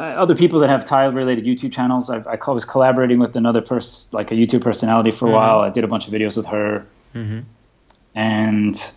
[0.00, 2.10] other people that have tile related YouTube channels.
[2.10, 5.36] I, I was collaborating with another person, like a YouTube personality for a mm-hmm.
[5.36, 5.60] while.
[5.60, 6.86] I did a bunch of videos with her.
[7.14, 7.40] Mm-hmm.
[8.14, 8.92] And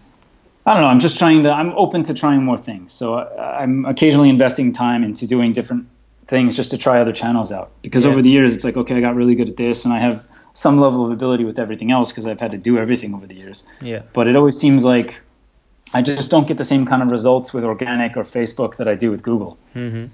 [0.65, 2.91] I don't know, I'm just trying to, I'm open to trying more things.
[2.91, 5.87] So uh, I'm occasionally investing time into doing different
[6.27, 7.71] things just to try other channels out.
[7.81, 8.11] Because yeah.
[8.11, 10.23] over the years, it's like, okay, I got really good at this and I have
[10.53, 13.35] some level of ability with everything else because I've had to do everything over the
[13.35, 13.63] years.
[13.81, 14.03] Yeah.
[14.13, 15.19] But it always seems like
[15.93, 18.95] I just don't get the same kind of results with organic or Facebook that I
[18.95, 19.57] do with Google.
[19.75, 20.05] Mm-hmm.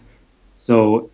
[0.53, 1.09] So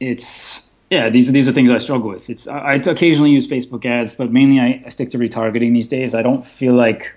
[0.00, 2.30] it's yeah, these are these are things I struggle with.
[2.30, 5.88] It's I, I occasionally use Facebook ads, but mainly I, I, stick to retargeting these
[5.88, 6.14] days.
[6.14, 7.14] I don't feel like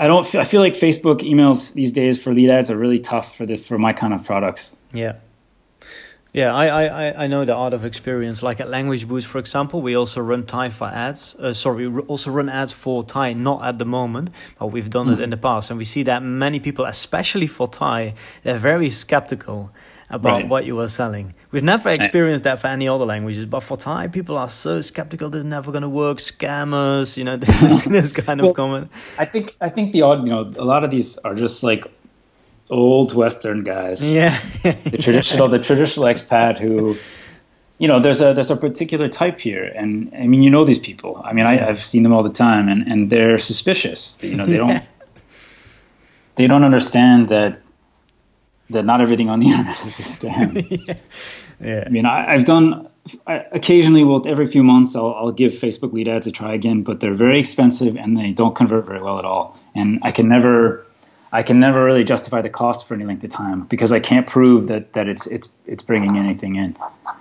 [0.00, 3.00] I don't feel, I feel like Facebook emails these days for lead ads are really
[3.00, 4.74] tough for this for my kind of products.
[4.92, 5.16] Yeah.
[6.32, 8.42] Yeah, I, I, I know the art of experience.
[8.42, 11.34] Like at Language Boost, for example, we also run Thai for ads.
[11.34, 15.08] Uh, sorry, we also run ads for Thai, not at the moment, but we've done
[15.08, 15.12] mm.
[15.14, 15.22] it hmm.
[15.22, 15.70] in the past.
[15.70, 18.14] And we see that many people, especially for Thai,
[18.44, 19.72] they're very skeptical
[20.08, 20.48] about right.
[20.48, 21.34] what you are selling.
[21.52, 25.34] We've never experienced that for any other languages, but for Thai, people are so skeptical
[25.34, 26.18] it's never going to work.
[26.18, 28.90] Scammers, you know, this, this kind well, of comment.
[29.18, 31.86] I think I think the odd, you know, a lot of these are just like
[32.70, 34.00] old Western guys.
[34.02, 36.96] Yeah, the traditional, the traditional expat who,
[37.78, 40.78] you know, there's a there's a particular type here, and I mean, you know these
[40.78, 41.20] people.
[41.22, 44.22] I mean, I, have seen them all the time, and and they're suspicious.
[44.22, 44.82] You know, they don't
[46.36, 47.60] they don't understand that
[48.70, 50.66] that not everything on the internet is a scam.
[50.88, 50.94] yeah.
[51.60, 51.84] yeah.
[51.86, 52.88] I mean, I, have done
[53.26, 54.04] I, occasionally.
[54.04, 57.14] Well, every few months, I'll, I'll give Facebook lead ads a try again, but they're
[57.14, 59.58] very expensive and they don't convert very well at all.
[59.74, 60.86] And I can never
[61.32, 64.26] I can never really justify the cost for any length of time because I can't
[64.26, 66.76] prove that, that it's it's it's bringing anything in.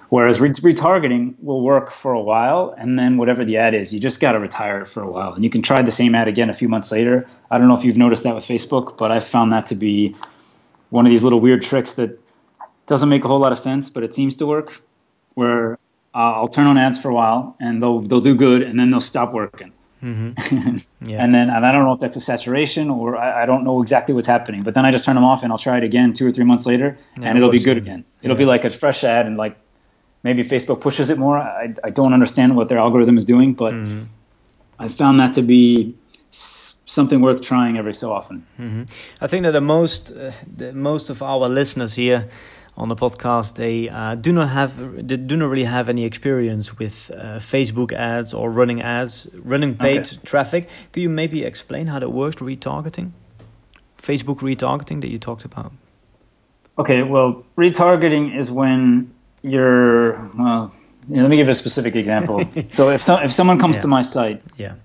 [0.10, 4.00] Whereas re- retargeting will work for a while, and then whatever the ad is, you
[4.00, 6.28] just got to retire it for a while, and you can try the same ad
[6.28, 7.28] again a few months later.
[7.52, 10.16] I don't know if you've noticed that with Facebook, but I found that to be
[10.90, 12.20] one of these little weird tricks that
[12.88, 14.82] doesn't make a whole lot of sense, but it seems to work.
[15.36, 15.74] Where
[16.16, 18.90] uh, I'll turn on ads for a while, and they'll they'll do good, and then
[18.90, 19.72] they'll stop working
[20.04, 20.78] Mm-hmm.
[21.10, 21.22] yeah.
[21.24, 23.82] and then and I don't know if that's a saturation or I, I, don't know
[23.82, 24.64] exactly what's happening.
[24.64, 26.46] But then I just turn them off and I'll try it again two or three
[26.46, 28.06] months later, yeah, and it'll be good again.
[28.22, 28.40] It'll yeah.
[28.40, 29.58] be like a fresh ad, and like
[30.24, 31.38] maybe Facebook pushes it more.
[31.38, 34.04] I, I don't understand what their algorithm is doing, but mm-hmm.
[34.80, 35.96] I found that to be
[36.32, 38.46] something worth trying every so often.
[38.60, 38.84] Mm-hmm.
[39.22, 42.30] I think that the most uh, the most of our listeners here
[42.78, 46.80] on the podcast they uh, do not have they do not really have any experience
[46.80, 50.18] with uh, Facebook ads or running ads, running paid okay.
[50.24, 50.70] traffic.
[50.92, 53.12] Could you maybe explain how that works, retargeting,
[54.02, 55.74] Facebook retargeting that you talked about?
[56.78, 60.74] Okay, well, retargeting is when you're well.
[61.10, 62.44] You know, let me give a specific example.
[62.70, 63.82] so if some, if someone comes yeah.
[63.82, 64.76] to my site, yeah,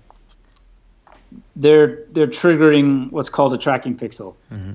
[1.55, 4.35] they're they're triggering what's called a tracking pixel.
[4.51, 4.73] Mm-hmm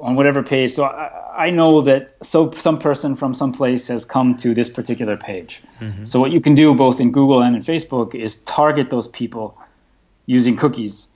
[0.00, 0.72] on whatever page.
[0.72, 4.68] So I, I, know that so some person from some place has come to this
[4.68, 5.62] particular page.
[5.80, 6.04] Mm-hmm.
[6.04, 9.58] So what you can do both in Google and in Facebook is target those people
[10.26, 11.08] using cookies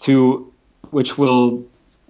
[0.00, 0.52] to
[0.90, 1.64] which will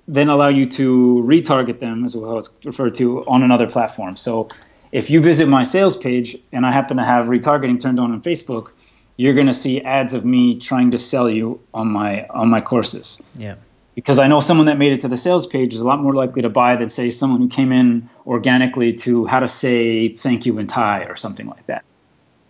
[0.08, 4.16] then allow you to retarget them as well as referred to on another platform.
[4.16, 4.48] So
[4.92, 8.22] if you visit my sales page and I happen to have retargeting turned on on
[8.22, 8.70] Facebook,
[9.16, 12.60] you're going to see ads of me trying to sell you on my on my
[12.60, 13.20] courses.
[13.36, 13.56] Yeah
[13.96, 16.12] because I know someone that made it to the sales page is a lot more
[16.12, 20.46] likely to buy than say someone who came in organically to how to say thank
[20.46, 21.82] you in Thai or something like that,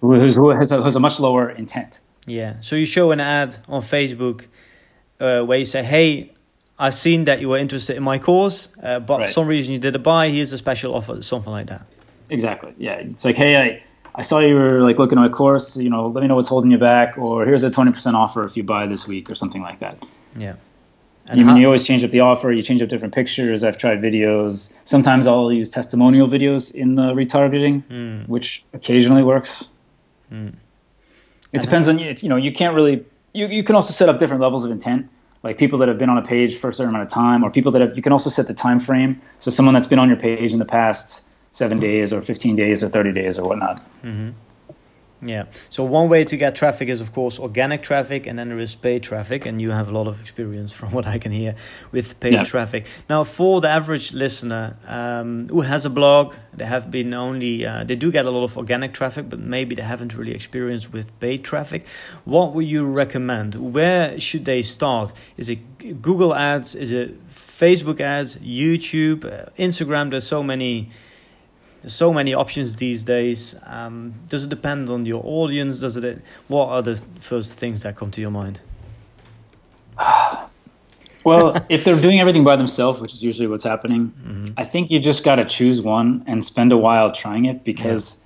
[0.00, 2.00] who, who has, a, has a much lower intent.
[2.26, 2.56] Yeah.
[2.60, 4.46] So you show an ad on Facebook
[5.20, 6.34] uh, where you say, "Hey,
[6.78, 9.26] I've seen that you were interested in my course, uh, but right.
[9.26, 10.28] for some reason you didn't buy.
[10.28, 11.86] Here's a special offer, something like that."
[12.28, 12.74] Exactly.
[12.76, 12.94] Yeah.
[12.94, 13.82] It's like, hey, I.
[14.18, 16.48] I saw you were like looking at my course, you know, let me know what's
[16.48, 19.60] holding you back, or here's a 20% offer if you buy this week or something
[19.60, 20.02] like that.
[20.34, 20.54] Yeah.
[21.28, 23.64] And you, how, you always change up the offer, you change up different pictures.
[23.64, 24.78] I've tried videos.
[24.84, 28.28] Sometimes I'll use testimonial videos in the retargeting, mm.
[28.28, 29.68] which occasionally works.
[30.30, 30.48] Mm.
[30.48, 30.54] It
[31.52, 32.14] and depends how, on you.
[32.16, 33.04] You know, you can't really.
[33.32, 35.08] You, you can also set up different levels of intent,
[35.42, 37.50] like people that have been on a page for a certain amount of time, or
[37.50, 37.96] people that have.
[37.96, 39.20] You can also set the time frame.
[39.40, 42.82] So someone that's been on your page in the past seven days, or 15 days,
[42.84, 43.84] or 30 days, or whatnot.
[44.04, 44.30] Mm-hmm.
[45.22, 45.44] Yeah.
[45.70, 48.74] So one way to get traffic is of course organic traffic, and then there is
[48.74, 51.54] paid traffic, and you have a lot of experience from what I can hear
[51.90, 52.44] with paid yeah.
[52.44, 52.86] traffic.
[53.08, 57.84] Now, for the average listener um, who has a blog, they have been only uh,
[57.84, 61.18] they do get a lot of organic traffic, but maybe they haven't really experienced with
[61.20, 61.86] paid traffic.
[62.24, 63.54] What would you recommend?
[63.54, 65.12] Where should they start?
[65.36, 66.74] Is it Google ads?
[66.74, 68.36] Is it Facebook ads?
[68.36, 69.24] YouTube?
[69.24, 70.10] Uh, Instagram?
[70.10, 70.90] There's so many
[71.86, 73.54] there's so many options these days.
[73.62, 75.78] Um, does it depend on your audience?
[75.78, 76.20] Does it?
[76.48, 78.58] What are the first things that come to your mind?
[81.24, 84.46] well, if they're doing everything by themselves, which is usually what's happening, mm-hmm.
[84.56, 88.20] I think you just got to choose one and spend a while trying it because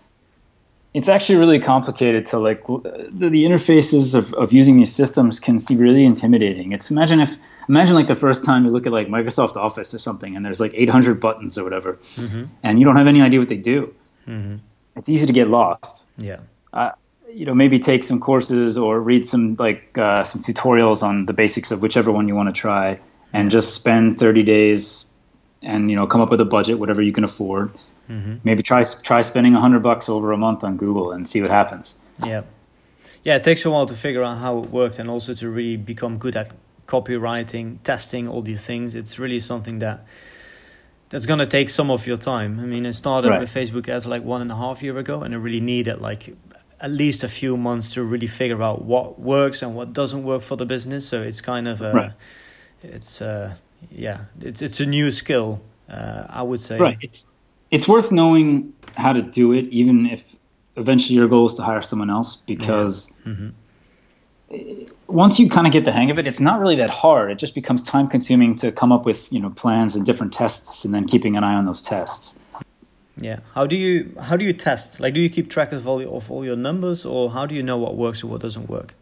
[0.92, 5.60] it's actually really complicated to like the, the interfaces of, of using these systems can
[5.60, 6.72] seem really intimidating.
[6.72, 7.36] It's imagine if
[7.68, 10.60] imagine like the first time you look at like microsoft office or something and there's
[10.60, 12.44] like 800 buttons or whatever mm-hmm.
[12.62, 13.94] and you don't have any idea what they do.
[14.26, 14.56] Mm-hmm.
[14.96, 16.06] it's easy to get lost.
[16.18, 16.40] Yeah.
[16.72, 16.92] Uh,
[17.32, 21.32] you know maybe take some courses or read some like uh, some tutorials on the
[21.32, 22.98] basics of whichever one you want to try
[23.32, 25.06] and just spend 30 days
[25.62, 27.70] and you know come up with a budget whatever you can afford
[28.10, 28.36] Mm-hmm.
[28.42, 31.50] Maybe try try spending a hundred bucks over a month on Google and see what
[31.50, 31.96] happens.
[32.26, 32.42] Yeah,
[33.22, 33.36] yeah.
[33.36, 36.18] It takes a while to figure out how it worked and also to really become
[36.18, 36.52] good at
[36.86, 38.96] copywriting, testing all these things.
[38.96, 40.06] It's really something that
[41.08, 42.58] that's gonna take some of your time.
[42.58, 43.40] I mean, I started right.
[43.40, 46.34] with Facebook as like one and a half year ago, and I really needed like
[46.80, 50.42] at least a few months to really figure out what works and what doesn't work
[50.42, 51.06] for the business.
[51.06, 52.12] So it's kind of a, right.
[52.82, 53.54] it's uh,
[53.90, 55.60] yeah, it's it's a new skill.
[55.88, 56.78] Uh, I would say.
[56.78, 56.98] Right.
[57.00, 57.26] It's
[57.70, 60.34] it's worth knowing how to do it, even if
[60.76, 63.32] eventually your goal is to hire someone else, because yeah.
[63.32, 64.84] mm-hmm.
[65.06, 67.30] once you kind of get the hang of it, it's not really that hard.
[67.30, 70.84] It just becomes time consuming to come up with you know plans and different tests,
[70.84, 72.36] and then keeping an eye on those tests.
[73.16, 73.40] Yeah.
[73.54, 74.98] How do you how do you test?
[74.98, 77.54] Like, do you keep track of all your, of all your numbers, or how do
[77.54, 78.94] you know what works or what doesn't work?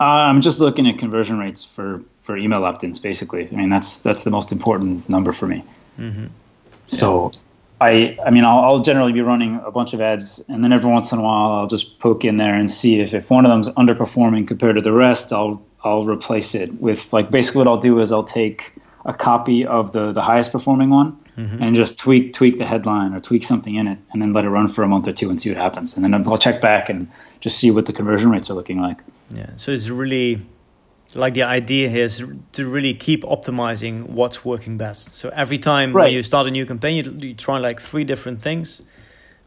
[0.00, 2.98] Uh, I'm just looking at conversion rates for for email opt-ins.
[2.98, 5.62] Basically, I mean that's that's the most important number for me.
[5.98, 6.26] Mm-hmm.
[6.90, 7.32] So
[7.80, 10.90] I, I mean, I'll, I'll, generally be running a bunch of ads, and then every
[10.90, 13.50] once in a while, I'll just poke in there and see if, if one of
[13.50, 15.32] them's underperforming compared to the rest.
[15.32, 18.72] I'll I'll replace it with like basically what I'll do is I'll take
[19.06, 21.62] a copy of the the highest performing one mm-hmm.
[21.62, 24.50] and just tweak tweak the headline or tweak something in it, and then let it
[24.50, 26.90] run for a month or two and see what happens, and then I'll check back
[26.90, 28.98] and just see what the conversion rates are looking like.
[29.30, 30.42] Yeah, so it's really
[31.14, 35.14] like the idea here is to really keep optimizing what's working best.
[35.14, 36.04] So every time right.
[36.04, 38.82] when you start a new campaign, you, you, try like three different things.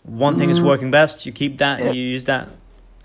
[0.03, 0.67] One thing is mm-hmm.
[0.67, 1.87] working best, you keep that yeah.
[1.87, 2.49] and you use that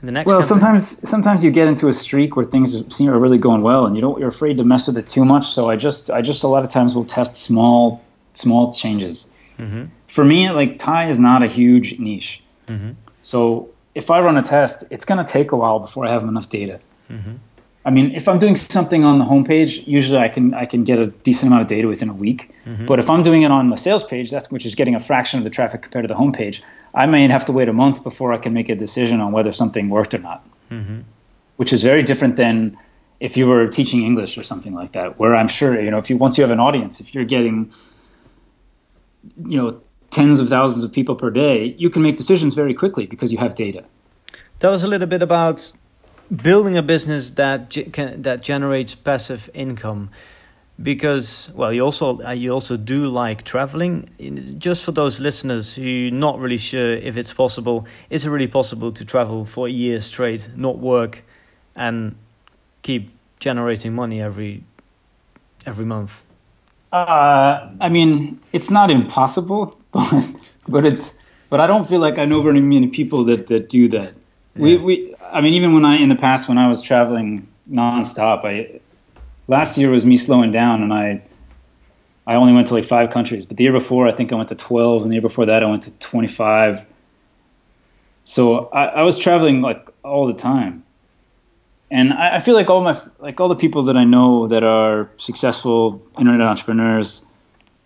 [0.00, 0.26] in the next.
[0.26, 0.48] Well, campaign?
[0.48, 3.94] sometimes sometimes you get into a streak where things seem are really going well, and
[3.94, 5.48] you don't you're afraid to mess with it too much.
[5.48, 8.02] So I just I just a lot of times will test small
[8.34, 9.30] small changes.
[9.58, 9.84] Mm-hmm.
[10.08, 12.90] For me, like Thai is not a huge niche, Mm-hmm.
[13.22, 16.22] so if I run a test, it's going to take a while before I have
[16.22, 16.80] enough data.
[17.10, 17.36] Mm-hmm.
[17.88, 20.98] I mean, if I'm doing something on the homepage, usually I can I can get
[20.98, 22.54] a decent amount of data within a week.
[22.66, 22.84] Mm-hmm.
[22.84, 25.38] But if I'm doing it on the sales page, that's which is getting a fraction
[25.38, 26.60] of the traffic compared to the homepage,
[26.94, 29.52] I may have to wait a month before I can make a decision on whether
[29.52, 30.46] something worked or not.
[30.70, 31.00] Mm-hmm.
[31.56, 32.76] Which is very different than
[33.20, 36.10] if you were teaching English or something like that, where I'm sure you know if
[36.10, 37.72] you once you have an audience, if you're getting
[39.46, 43.06] you know tens of thousands of people per day, you can make decisions very quickly
[43.06, 43.82] because you have data.
[44.58, 45.72] Tell us a little bit about
[46.34, 50.10] building a business that ge- can, that generates passive income
[50.80, 54.08] because well you also uh, you also do like traveling.
[54.58, 58.92] Just for those listeners who not really sure if it's possible is it really possible
[58.92, 61.24] to travel for a year straight not work
[61.74, 62.14] and
[62.82, 63.10] keep
[63.40, 64.62] generating money every
[65.66, 66.22] every month?
[66.92, 70.30] Uh, I mean, it's not impossible, but
[70.68, 71.14] but it's
[71.50, 74.14] but I don't feel like I know very many people that that do that.
[74.56, 78.44] We we I mean, even when I in the past when I was traveling nonstop,
[78.44, 78.80] I
[79.46, 81.22] last year was me slowing down, and I
[82.26, 83.46] I only went to like five countries.
[83.46, 85.62] But the year before, I think I went to twelve, and the year before that,
[85.62, 86.84] I went to twenty five.
[88.24, 90.84] So I, I was traveling like all the time
[91.90, 94.62] and I, I feel like all my like all the people that I know that
[94.62, 97.24] are successful internet entrepreneurs,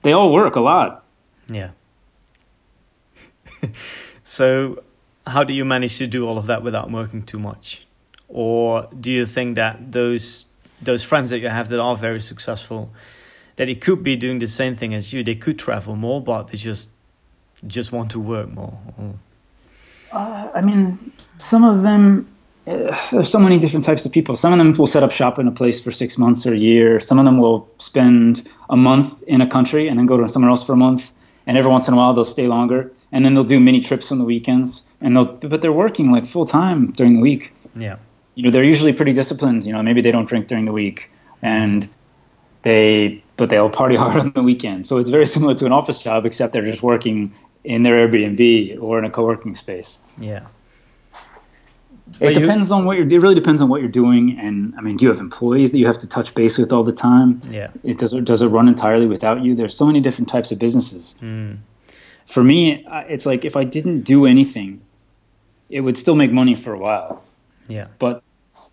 [0.03, 1.05] they all work a lot.
[1.49, 1.71] yeah
[4.25, 4.83] so
[5.27, 7.87] how do you manage to do all of that without working too much
[8.29, 10.47] or do you think that those
[10.81, 12.91] those friends that you have that are very successful
[13.57, 16.49] that they could be doing the same thing as you they could travel more but
[16.49, 16.91] they just
[17.67, 19.15] just want to work more or,
[20.13, 22.29] Uh, I mean, some of them.
[22.67, 24.37] Uh, there's so many different types of people.
[24.37, 26.59] Some of them will set up shop in a place for six months or a
[26.59, 27.01] year.
[27.01, 30.51] Some of them will spend a month in a country and then go to somewhere
[30.51, 31.11] else for a month.
[31.47, 32.93] And every once in a while, they'll stay longer.
[33.11, 34.85] And then they'll do mini trips on the weekends.
[35.03, 37.53] And they'll, but they're working like full time during the week.
[37.77, 37.97] yeah.
[38.35, 41.11] You know they're usually pretty disciplined you know maybe they don't drink during the week.
[41.43, 41.89] And
[42.63, 44.87] they but they'll party hard on the weekend.
[44.87, 47.33] So it's very similar to an office job except they're just working
[47.65, 49.99] in their airbnb or in a co-working space.
[50.19, 50.47] Yeah.
[52.15, 54.39] It But you- depends on what you're it really depends on what you're doing.
[54.39, 56.85] And i mean do you have employees that you have to touch base with all
[56.85, 57.41] the time?
[57.51, 57.69] Yeah.
[57.85, 59.55] It does it does it run entirely without you?
[59.55, 61.15] There's so many different types of businesses.
[61.23, 61.59] Mm.
[62.27, 62.85] for me
[63.15, 64.81] it's like if i didn't do anything
[65.73, 67.23] it would still make money for a while
[67.69, 68.23] yeah but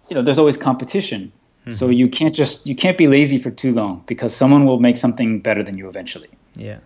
[0.10, 1.32] you know there's always competition
[1.62, 1.72] mm-hmm.
[1.72, 4.98] so you can't just you can't be lazy for too long because someone will make
[4.98, 6.80] something better than you eventually Yeah.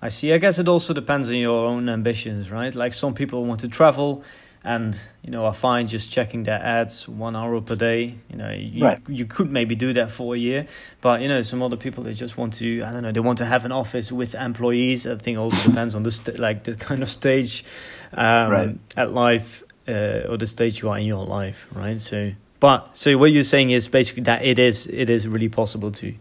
[0.00, 0.32] I see.
[0.32, 2.74] I guess it also depends on your own ambitions, right?
[2.74, 4.22] Like some people want to travel
[4.64, 8.16] and, you know, i find just checking their ads one hour per day.
[8.30, 8.98] You know, you, Right.
[9.08, 10.66] you could maybe do that for a year.
[11.00, 13.38] But, you know, some other people, they just want to, I don't know, they want
[13.38, 15.06] to have an office with employees.
[15.06, 17.64] I think also depends on the, st- like the kind of stage
[18.12, 18.76] um, Right.
[18.96, 22.00] at life uh, or the stage you are in your life, right?
[22.00, 25.92] So, but, so what you're saying is basically that it is, it is really possible
[25.92, 26.12] to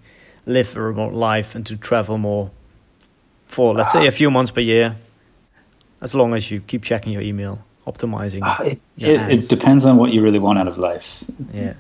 [0.46, 2.52] live a remote life and to travel more
[3.48, 4.96] for let's say a few months per year
[6.02, 9.98] as long as you keep checking your email optimizing Ah, it, it, it depends on
[9.98, 11.24] what you really want out of life.
[11.54, 11.74] Yeah.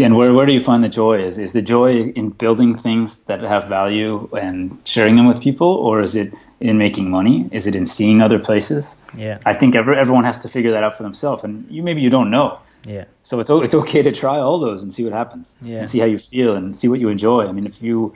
[0.00, 1.18] And where, where do you find the joy?
[1.28, 5.66] Is is the joy in building things that have value and sharing them with people
[5.86, 7.48] or is it in making money?
[7.52, 8.96] Is it in seeing other places?
[9.16, 9.38] Yeah.
[9.46, 12.10] I think every, everyone has to figure that out for themselves and you maybe you
[12.10, 12.58] don't know.
[12.84, 13.04] Yeah.
[13.22, 15.78] So it's it's okay to try all those and see what happens, Yeah.
[15.80, 17.48] and see how you feel and see what you enjoy.
[17.48, 18.14] I mean, if you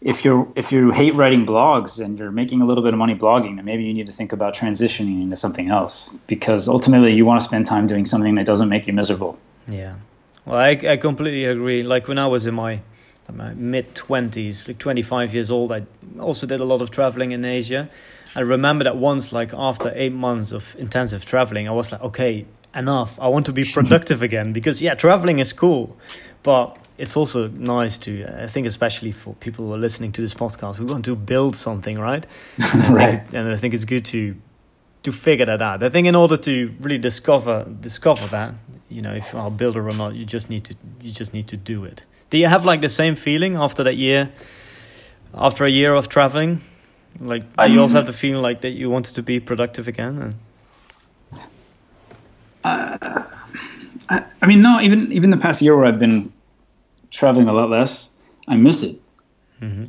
[0.00, 3.14] if you're if you hate writing blogs and you're making a little bit of money
[3.14, 6.16] blogging, then maybe you need to think about transitioning into something else.
[6.26, 9.38] Because ultimately you want to spend time doing something that doesn't make you miserable.
[9.66, 9.94] yeah.
[10.44, 11.82] Well I, I completely agree.
[11.82, 12.80] Like when i was in my,
[13.32, 15.82] my mid 20s like 25 years old i
[16.18, 17.90] also did a lot of traveling in asia.
[18.34, 22.46] I remember that once like after eight months of intensive traveling i was like okay
[22.74, 23.18] enough.
[23.18, 24.52] I want to be productive again.
[24.52, 25.96] Because yeah traveling is cool
[26.42, 30.20] but it's also nice to uh, i think especially for people who are listening to
[30.22, 32.26] this podcast we want to build something right
[32.72, 33.18] and I Right.
[33.18, 34.34] think, and I think it's good to
[35.04, 35.82] to figure that out.
[35.82, 38.50] I think in order to really discover discover that,
[38.88, 41.56] you know, if a builder or not, you just need to you just need to
[41.56, 42.02] do it.
[42.30, 44.28] Do you have like the same feeling after that year,
[45.32, 46.60] after a year of traveling?
[47.20, 49.38] Like, do I you also um, have the feeling like that you wanted to be
[49.40, 50.18] productive again?
[50.18, 50.34] And,
[52.64, 53.24] uh,
[54.08, 56.32] I, I mean, no, even even the past year where I've been
[57.10, 58.10] traveling a lot less,
[58.46, 58.96] I miss it.
[59.60, 59.86] mm-hmm.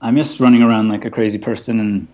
[0.00, 2.08] I miss running around like a crazy person and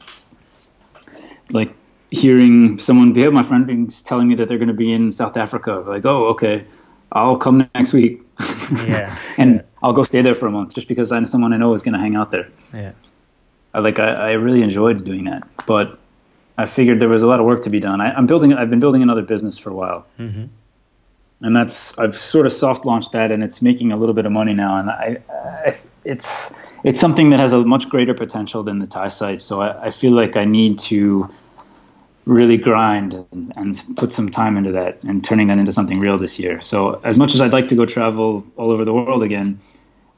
[1.50, 1.74] like
[2.11, 5.36] hearing someone, be my friend, being telling me that they're going to be in South
[5.36, 5.82] Africa.
[5.86, 6.64] Like, oh, okay,
[7.11, 8.22] I'll come next week.
[8.86, 9.16] Yeah.
[9.38, 9.62] and yeah.
[9.82, 11.94] I'll go stay there for a month just because I'm someone I know is going
[11.94, 12.48] to hang out there.
[12.72, 12.92] Yeah.
[13.74, 15.98] I, like I, I really enjoyed doing that, but
[16.59, 18.00] I figured there was a lot of work to be done.
[18.00, 18.53] I, am building.
[18.53, 20.44] I've been building another business for a while, mm-hmm.
[21.43, 24.32] And that's I've sort of soft launched that, and it's making a little bit of
[24.32, 24.76] money now.
[24.76, 29.09] And I, I it's it's something that has a much greater potential than the Thai
[29.09, 29.43] site.
[29.43, 31.28] So I, I feel like I need to
[32.24, 36.16] really grind and, and, put some time into that and turning that into something real
[36.18, 36.61] this year.
[36.61, 39.59] So as much as I'd like to go travel all over the world again,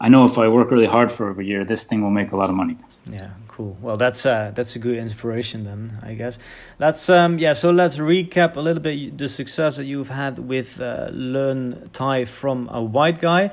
[0.01, 2.37] I know if I work really hard for a year, this thing will make a
[2.37, 2.77] lot of money.
[3.11, 3.77] Yeah, cool.
[3.81, 6.39] Well, that's uh, that's a good inspiration then, I guess.
[6.79, 7.53] Let's um yeah.
[7.53, 12.25] So let's recap a little bit the success that you've had with uh, Learn Thai
[12.25, 13.53] from a white guy.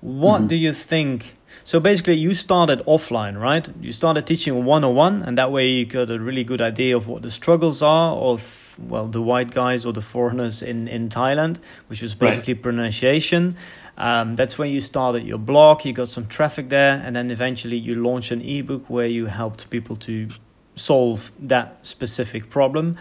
[0.00, 0.46] What mm-hmm.
[0.48, 1.34] do you think?
[1.64, 3.68] So basically, you started offline, right?
[3.80, 6.96] You started teaching one on one, and that way you got a really good idea
[6.96, 11.08] of what the struggles are of well the white guys or the foreigners in in
[11.08, 12.62] Thailand, which was basically right.
[12.62, 13.56] pronunciation.
[13.98, 15.84] Um, that's when you started your blog.
[15.84, 19.68] You got some traffic there, and then eventually you launched an ebook where you helped
[19.70, 20.28] people to
[20.74, 22.96] solve that specific problem.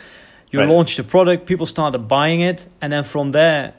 [0.51, 0.67] You right.
[0.67, 3.73] launched a product, people started buying it, and then from there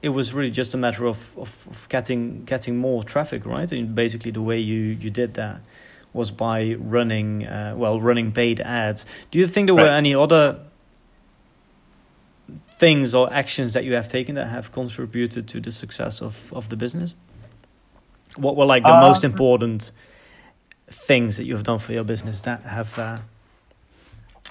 [0.00, 3.70] it was really just a matter of, of, of, getting getting more traffic, right?
[3.72, 5.60] And basically, the way you, you did that
[6.12, 9.06] was by running uh, well running paid ads.
[9.30, 9.84] Do you think there right.
[9.84, 10.60] were any other
[12.78, 16.68] things or actions that you have taken that have contributed to the success of, of
[16.68, 17.14] the business?
[18.36, 19.92] What were like the most um, important
[20.88, 23.18] things that you've done for your business that have uh,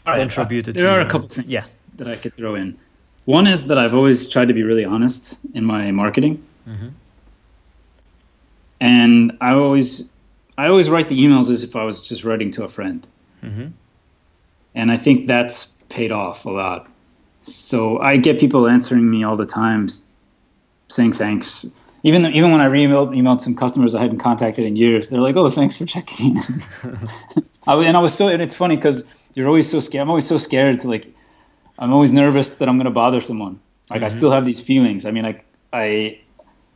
[0.05, 0.75] contributed?
[0.75, 1.65] Right, uh, there are a couple things yeah.
[1.95, 2.77] that I could throw in.
[3.25, 6.45] One is that I've always tried to be really honest in my marketing.
[6.67, 6.89] Mm-hmm.
[8.79, 10.09] And I always
[10.57, 13.07] I always write the emails as if I was just writing to a friend.
[13.41, 13.67] Mm-hmm.
[14.75, 16.87] And I think that's paid off a lot.
[17.43, 19.87] So I get people answering me all the time
[20.89, 21.65] saying thanks.
[22.03, 25.35] Even even when I re-emailed emailed some customers I hadn't contacted in years, they're like,
[25.35, 26.37] "Oh, thanks for checking."
[27.67, 30.01] I, and I was so and it's funny because you're always so scared.
[30.01, 31.13] I'm always so scared to like
[31.77, 33.59] I'm always nervous that I'm going to bother someone.
[33.89, 34.05] Like mm-hmm.
[34.05, 35.05] I still have these feelings.
[35.05, 36.19] I mean, like I,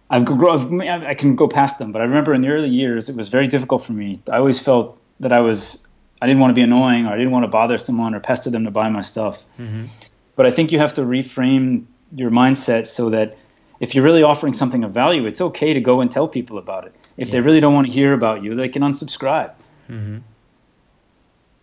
[0.10, 3.28] I've, I can go past them, but I remember in the early years it was
[3.28, 4.22] very difficult for me.
[4.32, 5.86] I always felt that I was,
[6.22, 8.50] I didn't want to be annoying or I didn't want to bother someone or pester
[8.50, 9.44] them to buy my stuff.
[9.60, 9.86] Mm-hmm.
[10.38, 11.86] But I think you have to reframe
[12.16, 13.38] your mindset so that
[13.82, 16.86] if you're really offering something of value, it's okay to go and tell people about
[16.86, 16.96] it.
[17.18, 17.34] If yeah.
[17.34, 19.52] they really don't want to hear about you, they can unsubscribe.
[19.90, 20.20] Mm-hmm.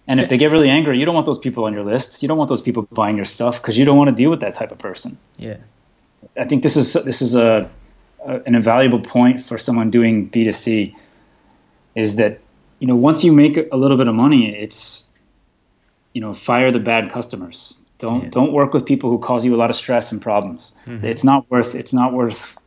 [0.06, 2.22] And if they get really angry, you don't want those people on your lists.
[2.22, 4.40] You don't want those people buying your stuff because you don't want to deal with
[4.40, 5.16] that type of person.
[5.38, 5.56] Yeah.
[6.36, 7.70] I think this is this is a,
[8.24, 10.94] a an invaluable point for someone doing B2C
[11.94, 12.40] is that
[12.80, 15.08] you know once you make a little bit of money, it's
[16.12, 17.78] you know fire the bad customers.
[17.98, 18.30] Don't yeah.
[18.30, 20.72] don't work with people who cause you a lot of stress and problems.
[20.86, 21.06] Mm-hmm.
[21.06, 22.58] It's not worth it's not worth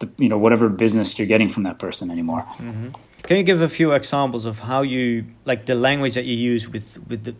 [0.00, 2.42] the you know whatever business you're getting from that person anymore.
[2.58, 2.88] Mm-hmm.
[3.22, 6.68] Can you give a few examples of how you like the language that you use
[6.68, 7.34] with with the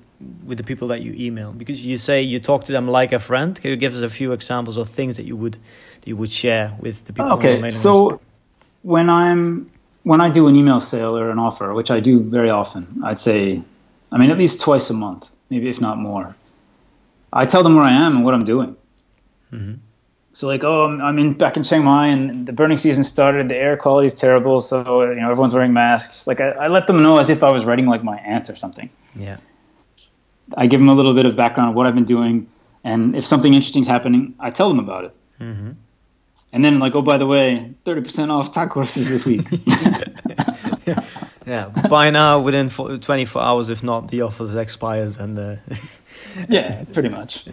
[0.44, 1.52] with the people that you email?
[1.52, 3.60] Because you say you talk to them like a friend.
[3.60, 6.30] Can you give us a few examples of things that you would that you would
[6.30, 7.32] share with the people?
[7.32, 8.20] Okay, so
[8.82, 9.70] when I'm
[10.02, 13.18] when I do an email sale or an offer, which I do very often, I'd
[13.18, 13.62] say,
[14.12, 16.34] I mean, at least twice a month, maybe if not more.
[17.32, 18.76] I tell them where I am and what I'm doing.
[19.52, 19.74] Mm-hmm.
[20.32, 23.48] So like, oh, I'm, I'm, in back in Chiang Mai, and the burning season started.
[23.48, 26.26] The air quality is terrible, so you know everyone's wearing masks.
[26.26, 28.56] Like I, I let them know as if I was writing like my aunt or
[28.56, 28.90] something.
[29.14, 29.38] Yeah.
[30.56, 32.48] I give them a little bit of background of what I've been doing,
[32.84, 35.14] and if something interesting is happening, I tell them about it.
[35.40, 35.70] Mm-hmm.
[36.52, 39.46] And then like, oh, by the way, thirty percent off courses this week.
[40.86, 41.04] yeah.
[41.46, 45.56] yeah, by now within 24 hours, if not, the offer expires, and uh...
[46.48, 47.44] yeah, pretty much.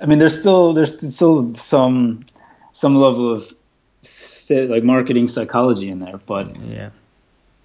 [0.00, 2.24] I mean, there's still there's still some
[2.72, 3.52] some level of
[4.50, 6.90] like marketing psychology in there, but yeah,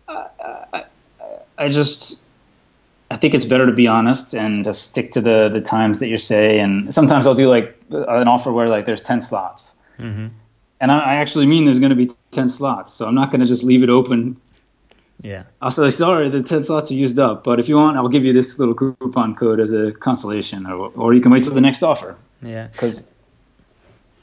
[0.08, 0.28] I,
[0.74, 0.84] I,
[1.58, 2.26] I just
[3.10, 6.08] I think it's better to be honest and to stick to the the times that
[6.08, 6.60] you say.
[6.60, 10.28] And sometimes I'll do like an offer where like there's ten slots, mm-hmm.
[10.80, 13.42] and I, I actually mean there's going to be ten slots, so I'm not going
[13.42, 14.40] to just leave it open
[15.22, 15.44] yeah.
[15.62, 18.26] I'll say, sorry, the 10 slots are used up, but if you want, I'll give
[18.26, 21.62] you this little coupon code as a consolation, or, or you can wait till the
[21.62, 22.16] next offer.
[22.42, 22.68] Yeah.
[22.68, 23.08] Because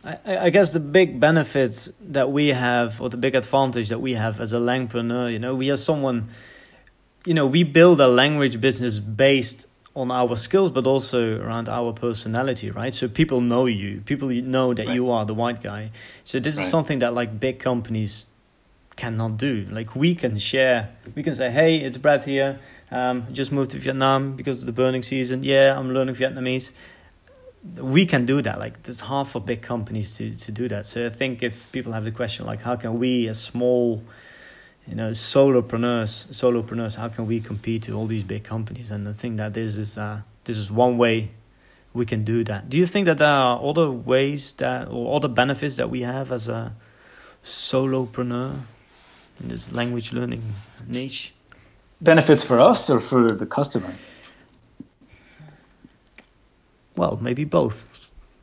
[0.05, 4.15] I, I guess the big benefits that we have, or the big advantage that we
[4.15, 6.29] have as a langpreneur, you know, we are someone,
[7.25, 11.93] you know, we build a language business based on our skills, but also around our
[11.93, 12.95] personality, right?
[12.95, 14.95] So people know you, people know that right.
[14.95, 15.91] you are the white guy.
[16.25, 16.63] So this right.
[16.65, 18.27] is something that like big companies
[18.97, 19.67] cannot do.
[19.71, 22.61] Like we can share, we can say, "Hey, it's Brad here.
[22.91, 25.45] Um, just moved to Vietnam because of the burning season.
[25.45, 26.73] Yeah, I'm learning Vietnamese."
[27.77, 28.59] We can do that.
[28.59, 30.87] Like it's hard for big companies to to do that.
[30.87, 34.03] So I think if people have the question like, how can we, as small,
[34.87, 38.91] you know, solopreneurs, solopreneurs, how can we compete to all these big companies?
[38.91, 41.31] And I think that this is uh, this is one way
[41.95, 42.69] we can do that.
[42.69, 46.33] Do you think that there are other ways that or other benefits that we have
[46.33, 46.75] as a
[47.45, 48.63] solopreneur
[49.41, 50.43] in this language learning
[50.87, 51.33] niche?
[52.01, 53.95] Benefits for us or for the customer?
[56.97, 57.87] Well, maybe both.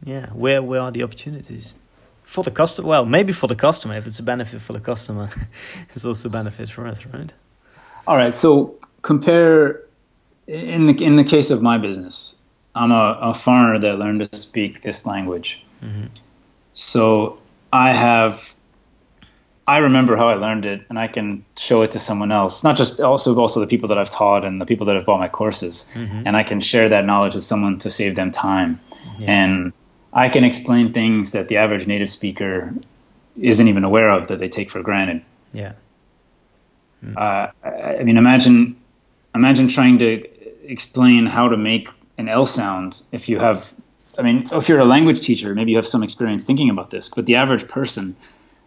[0.04, 1.76] Yeah, where where are the opportunities
[2.24, 2.88] for the customer?
[2.88, 3.98] Well, maybe for the customer.
[3.98, 5.30] If it's a benefit for the customer,
[5.94, 7.34] it's also benefits for us, right?
[8.08, 8.34] All right.
[8.34, 9.82] So compare
[10.48, 12.36] in the in the case of my business,
[12.76, 15.62] I'm a, a foreigner that learned to speak this language.
[15.84, 16.08] Mm-hmm.
[16.74, 17.40] So
[17.72, 18.56] I have
[19.70, 22.64] I remember how I learned it, and I can show it to someone else.
[22.64, 25.20] Not just also also the people that I've taught and the people that have bought
[25.20, 26.24] my courses, mm-hmm.
[26.26, 28.80] and I can share that knowledge with someone to save them time.
[29.20, 29.28] Yeah.
[29.30, 29.74] And
[30.12, 32.74] I can explain things that the average native speaker
[33.40, 35.22] isn't even aware of that they take for granted.
[35.54, 35.74] Yeah.
[37.06, 37.16] Mm.
[37.16, 37.52] Uh,
[38.02, 38.76] I mean, imagine
[39.36, 40.28] imagine trying to
[40.64, 43.72] explain how to make an L sound if you have.
[44.18, 47.08] I mean, if you're a language teacher, maybe you have some experience thinking about this,
[47.08, 48.16] but the average person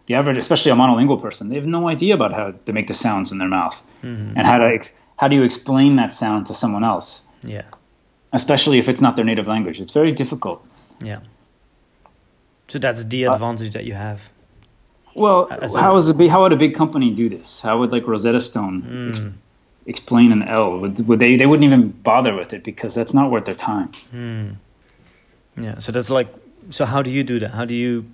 [0.05, 2.93] the average, especially a monolingual person, they have no idea about how to make the
[2.93, 4.37] sounds in their mouth mm-hmm.
[4.37, 7.23] and how to ex- how do you explain that sound to someone else?
[7.43, 7.63] Yeah,
[8.31, 10.65] especially if it's not their native language, it's very difficult.
[11.01, 11.19] Yeah.
[12.67, 14.31] So that's the advantage uh, that you have.
[15.15, 17.61] Well, how is a big, how would a big company do this?
[17.61, 19.09] How would like Rosetta Stone mm.
[19.09, 19.21] ex-
[19.85, 20.79] explain an L?
[20.79, 23.91] Would, would they they wouldn't even bother with it because that's not worth their time.
[24.13, 24.55] Mm.
[25.57, 25.79] Yeah.
[25.79, 26.33] So that's like
[26.71, 26.85] so.
[26.85, 27.51] How do you do that?
[27.51, 28.05] How do you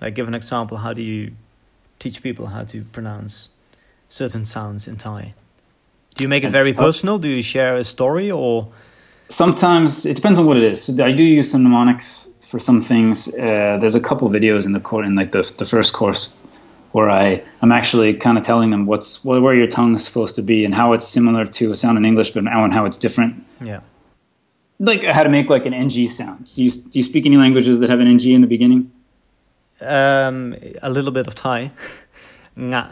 [0.00, 0.78] like, give an example.
[0.78, 1.32] How do you
[1.98, 3.50] teach people how to pronounce
[4.08, 5.34] certain sounds in Thai?
[6.14, 7.18] Do you make it very personal?
[7.18, 8.72] Do you share a story or?
[9.28, 10.98] Sometimes it depends on what it is.
[10.98, 13.28] I do use some mnemonics for some things.
[13.28, 16.32] Uh, there's a couple videos in the course, in like the the first course,
[16.92, 20.42] where I I'm actually kind of telling them what's where your tongue is supposed to
[20.42, 22.96] be and how it's similar to a sound in English, but now and how it's
[22.96, 23.44] different.
[23.60, 23.80] Yeah.
[24.80, 26.50] Like how to make like an ng sound.
[26.54, 28.90] Do you do you speak any languages that have an ng in the beginning?
[29.80, 31.70] Um, a little bit of Thai,
[32.56, 32.82] or,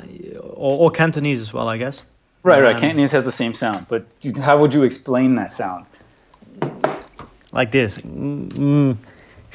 [0.55, 2.05] or, Cantonese as well, I guess.
[2.45, 2.77] Right, right.
[2.77, 4.07] Um, Cantonese has the same sound, but
[4.39, 5.87] how would you explain that sound?
[7.51, 7.99] Like this.
[7.99, 8.99] Mm.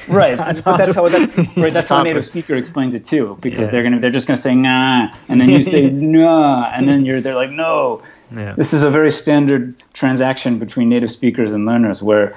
[0.08, 1.72] Right, but that's how that's right.
[1.72, 3.72] That's how a native speaker explains it too, because yeah.
[3.72, 7.20] they're gonna they're just gonna say nah, and then you say nah, and then you're
[7.20, 8.02] they're like no.
[8.34, 8.54] Yeah.
[8.56, 12.34] This is a very standard transaction between native speakers and learners, where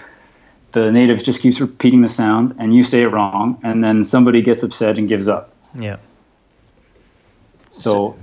[0.76, 4.42] the native just keeps repeating the sound and you say it wrong and then somebody
[4.42, 5.54] gets upset and gives up.
[5.74, 5.98] Yeah.
[7.70, 8.18] So, so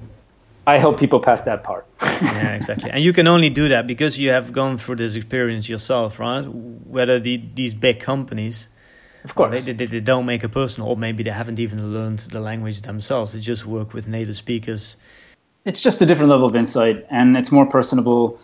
[0.66, 1.86] i help people pass that part.
[2.22, 2.90] Yeah exactly.
[2.90, 6.42] And you can only do that because you have gone through this experience yourself right?
[6.42, 8.68] Whether the, these big companies
[9.24, 9.64] of course.
[9.64, 12.82] they, they, they don't make a personal or maybe they haven't even learned the language
[12.82, 13.32] themselves.
[13.32, 14.96] They just work with native speakers.
[15.64, 18.38] It's just a different level of insight and it's more personable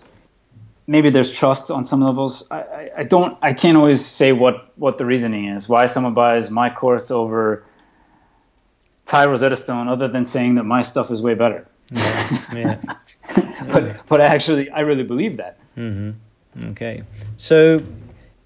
[0.89, 2.45] maybe there's trust on some levels.
[2.51, 6.15] I, I, I, don't I can't always say what what the reasoning is why someone
[6.15, 7.63] buys my course over
[9.07, 11.69] Thai Rosetta Stone, other than saying that my stuff is way better.
[11.93, 12.79] Yeah, yeah.
[13.73, 15.59] but but actually I really believe that.
[15.77, 16.71] Mm-hmm.
[16.71, 17.03] Okay,
[17.37, 17.79] so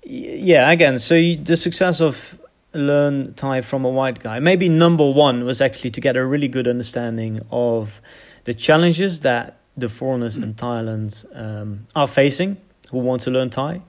[0.03, 2.39] yeah, again, so you, the success of
[2.75, 4.39] learn Thai from a white guy.
[4.41, 8.01] Maybe number one was actually to get a really good understanding of
[8.45, 12.57] the challenges that the foreigners in Thailand um, are facing
[12.91, 13.83] who want to learn Thai.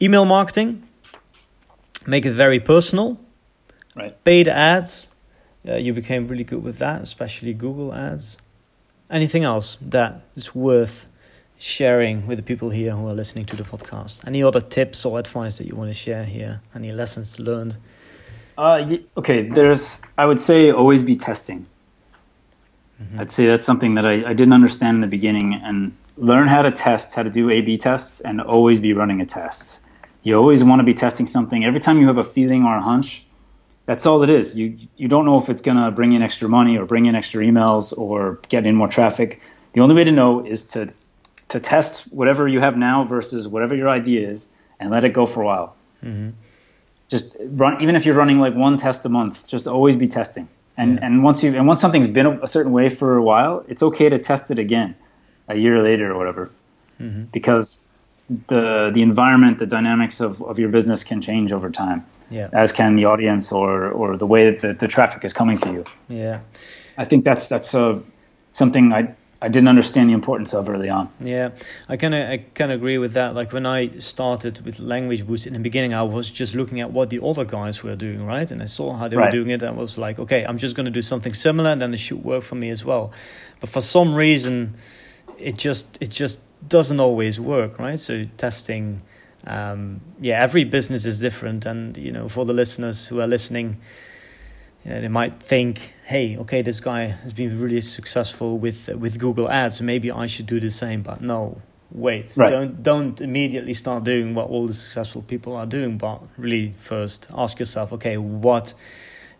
[0.00, 0.86] Email marketing,
[2.06, 3.18] make it very personal.
[3.96, 4.24] Right.
[4.24, 5.08] Paid ads,
[5.68, 8.38] uh, you became really good with that, especially Google ads.
[9.10, 11.10] Anything else that is worth
[11.58, 14.26] sharing with the people here who are listening to the podcast?
[14.26, 16.62] Any other tips or advice that you want to share here?
[16.74, 17.76] Any lessons learned?
[18.56, 21.66] Uh, okay, there's, I would say, always be testing.
[23.02, 23.20] Mm-hmm.
[23.20, 26.62] I'd say that's something that I, I didn't understand in the beginning and learn how
[26.62, 29.80] to test, how to do A B tests, and always be running a test.
[30.22, 31.64] You always want to be testing something.
[31.64, 33.24] Every time you have a feeling or a hunch,
[33.86, 34.54] that's all it is.
[34.54, 37.42] You you don't know if it's gonna bring in extra money or bring in extra
[37.42, 39.40] emails or get in more traffic.
[39.72, 40.92] The only way to know is to
[41.48, 44.48] to test whatever you have now versus whatever your idea is
[44.78, 45.74] and let it go for a while.
[46.04, 46.30] Mm-hmm.
[47.08, 50.48] Just run, even if you're running like one test a month, just always be testing.
[50.76, 51.06] And yeah.
[51.06, 54.08] and once you and once something's been a, certain way for a while, it's okay
[54.08, 54.94] to test it again
[55.48, 56.50] a year later or whatever,
[57.00, 57.24] mm-hmm.
[57.32, 57.84] because
[58.46, 62.06] the the environment, the dynamics of, of your business can change over time.
[62.30, 62.48] Yeah.
[62.52, 65.72] As can the audience or or the way that the, the traffic is coming to
[65.72, 65.84] you.
[66.08, 66.40] Yeah.
[66.96, 67.98] I think that's that's uh,
[68.52, 71.08] something I I didn't understand the importance of early on.
[71.18, 71.50] Yeah,
[71.88, 73.34] I kind of I kind of agree with that.
[73.34, 76.92] Like when I started with Language Boost in the beginning, I was just looking at
[76.92, 78.50] what the other guys were doing, right?
[78.50, 79.26] And I saw how they right.
[79.26, 81.70] were doing it, and I was like, okay, I'm just going to do something similar,
[81.70, 83.12] and then it should work for me as well.
[83.60, 84.74] But for some reason,
[85.38, 87.98] it just it just doesn't always work, right?
[87.98, 89.00] So testing,
[89.46, 93.80] um, yeah, every business is different, and you know, for the listeners who are listening
[94.84, 98.96] you know, they might think, "Hey, okay, this guy has been really successful with uh,
[98.96, 99.82] with Google Ads.
[99.82, 101.60] Maybe I should do the same." But no,
[101.90, 102.50] wait, right.
[102.50, 105.98] don't don't immediately start doing what all the successful people are doing.
[105.98, 108.74] But really, first ask yourself, okay, what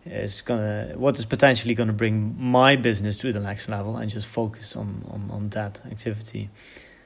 [0.05, 4.27] is gonna what is potentially gonna bring my business to the next level, and just
[4.27, 6.49] focus on on, on that activity.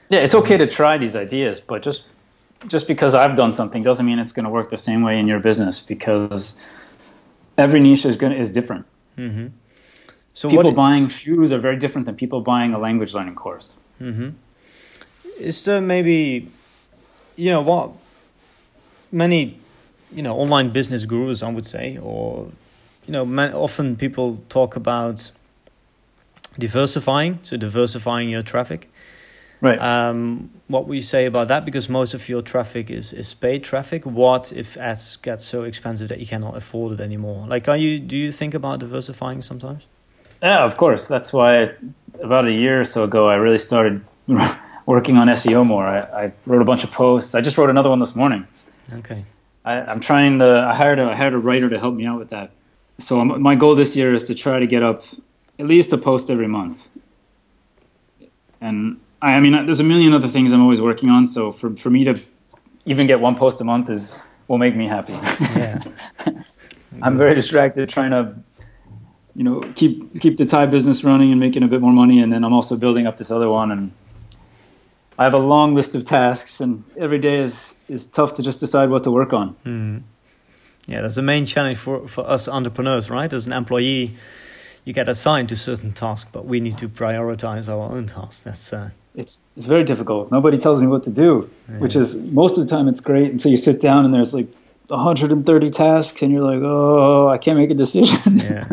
[0.08, 2.04] Yeah, it's okay to try these ideas, but just
[2.66, 5.28] just because I've done something doesn't mean it's going to work the same way in
[5.28, 6.60] your business because
[7.56, 8.86] every niche is going is different.
[9.18, 9.48] Mm-hmm.
[10.34, 13.76] So people buying shoes are very different than people buying a language learning course.
[14.00, 14.30] Mm-hmm.
[15.40, 16.50] Is there maybe,
[17.36, 17.92] you know, what
[19.10, 19.58] many,
[20.12, 22.50] you know, online business gurus, I would say, or
[23.06, 25.30] you know, man, often people talk about
[26.58, 28.90] diversifying, so diversifying your traffic.
[29.60, 29.78] Right.
[29.78, 31.64] Um, what would you say about that?
[31.64, 34.04] Because most of your traffic is, is paid traffic.
[34.04, 37.46] What if ads get so expensive that you cannot afford it anymore?
[37.46, 39.86] Like, are you do you think about diversifying sometimes?
[40.42, 41.08] Yeah, of course.
[41.08, 41.72] That's why
[42.22, 44.04] about a year or so ago, I really started
[44.86, 45.84] working on SEO more.
[45.84, 47.34] I, I wrote a bunch of posts.
[47.34, 48.46] I just wrote another one this morning.
[48.92, 49.24] Okay.
[49.64, 50.64] I, am trying to.
[50.64, 52.50] I hired a I hired a writer to help me out with that.
[52.98, 55.02] So I'm, my goal this year is to try to get up
[55.58, 56.88] at least a post every month.
[58.60, 61.26] And I mean, there's a million other things I'm always working on.
[61.26, 62.20] So for, for me to
[62.84, 64.12] even get one post a month is
[64.48, 65.12] will make me happy.
[65.12, 65.82] Yeah.
[67.02, 68.34] I'm very distracted trying to,
[69.34, 72.32] you know, keep keep the Thai business running and making a bit more money, and
[72.32, 73.92] then I'm also building up this other one, and
[75.18, 78.60] I have a long list of tasks, and every day is is tough to just
[78.60, 79.56] decide what to work on.
[79.64, 80.02] Mm.
[80.86, 83.30] Yeah, that's the main challenge for for us entrepreneurs, right?
[83.32, 84.16] As an employee,
[84.84, 88.40] you get assigned to certain tasks, but we need to prioritize our own tasks.
[88.40, 90.30] That's uh, it's it's very difficult.
[90.30, 91.78] Nobody tells me what to do, yeah.
[91.78, 94.48] which is most of the time it's great until you sit down and there's like
[94.88, 98.38] 130 tasks and you're like, oh, I can't make a decision.
[98.38, 98.68] yeah.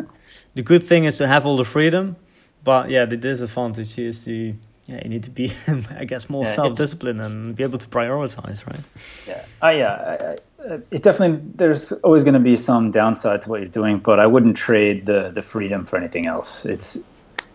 [0.56, 2.16] The good thing is to have all the freedom,
[2.64, 5.50] but yeah, the disadvantage is to yeah you need to be
[5.98, 8.82] I guess more yeah, self disciplined and be able to prioritize, right?
[9.28, 9.46] Yeah.
[9.64, 9.94] Uh, yeah.
[9.94, 10.26] I,
[10.72, 14.20] I, it's definitely there's always going to be some downside to what you're doing, but
[14.20, 16.66] I wouldn't trade the the freedom for anything else.
[16.66, 17.00] It's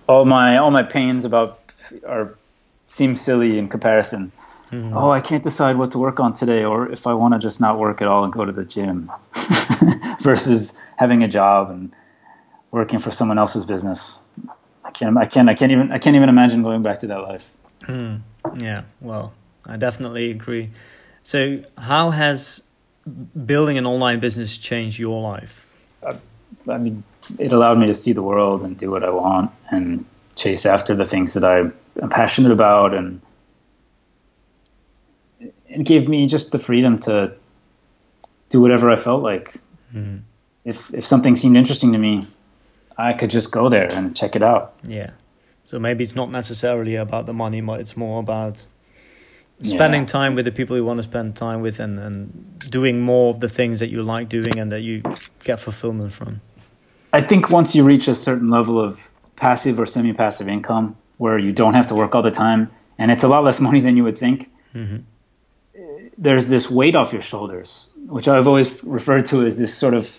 [0.08, 1.60] all my all my pains about
[2.06, 2.34] are
[2.88, 4.32] seems silly in comparison.
[4.70, 4.96] Mm-hmm.
[4.96, 7.60] Oh, I can't decide what to work on today, or if I want to just
[7.60, 9.10] not work at all and go to the gym,
[10.20, 11.92] versus having a job and
[12.70, 14.20] working for someone else's business.
[14.84, 17.22] I can't, I can't, I can't even, I can't even imagine going back to that
[17.22, 17.50] life.
[17.82, 18.22] Mm.
[18.58, 19.32] Yeah, well,
[19.64, 20.70] I definitely agree.
[21.22, 22.62] So, how has
[23.46, 25.66] building an online business changed your life?
[26.06, 26.16] I,
[26.68, 27.04] I mean,
[27.38, 30.04] it allowed me to see the world and do what I want and
[30.36, 31.70] chase after the things that I
[32.00, 33.20] am passionate about, and
[35.40, 37.34] it gave me just the freedom to
[38.48, 39.54] do whatever I felt like.
[39.94, 40.18] Mm-hmm.
[40.64, 42.26] If if something seemed interesting to me,
[42.96, 44.74] I could just go there and check it out.
[44.84, 45.10] Yeah.
[45.66, 48.66] So maybe it's not necessarily about the money, but it's more about
[49.62, 50.06] spending yeah.
[50.06, 53.40] time with the people you want to spend time with and, and doing more of
[53.40, 55.02] the things that you like doing and that you
[55.44, 56.40] get fulfillment from.
[57.12, 61.52] I think once you reach a certain level of passive or semi-passive income where you
[61.52, 64.04] don't have to work all the time and it's a lot less money than you
[64.04, 64.98] would think mm-hmm.
[66.16, 70.12] there's this weight off your shoulders which i've always referred to as this sort of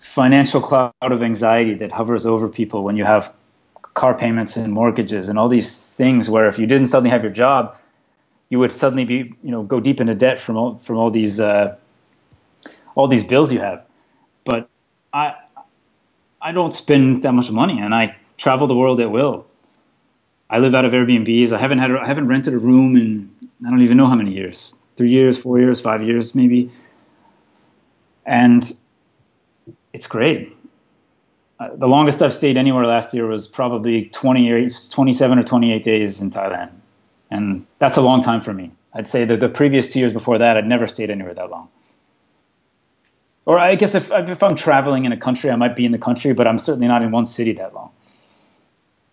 [0.00, 3.32] financial cloud of anxiety that hovers over people when you have
[3.94, 7.32] car payments and mortgages and all these things where if you didn't suddenly have your
[7.32, 7.76] job
[8.48, 11.40] you would suddenly be you know go deep into debt from all from all these
[11.40, 11.76] uh,
[12.94, 13.84] all these bills you have
[14.44, 14.68] but
[15.12, 15.34] i
[16.40, 19.46] i don't spend that much money and i travel the world at will.
[20.48, 21.52] I live out of Airbnbs.
[21.52, 23.30] I haven't had I haven't rented a room in
[23.66, 24.74] I don't even know how many years.
[24.96, 26.70] Three years, four years, five years, maybe.
[28.24, 28.72] And
[29.92, 30.56] it's great.
[31.58, 35.84] Uh, the longest I've stayed anywhere last year was probably 20 or 27 or 28
[35.84, 36.70] days in Thailand.
[37.30, 38.72] And that's a long time for me.
[38.92, 41.68] I'd say that the previous two years before that, I'd never stayed anywhere that long.
[43.44, 45.98] Or I guess if, if I'm traveling in a country, I might be in the
[45.98, 47.90] country, but I'm certainly not in one city that long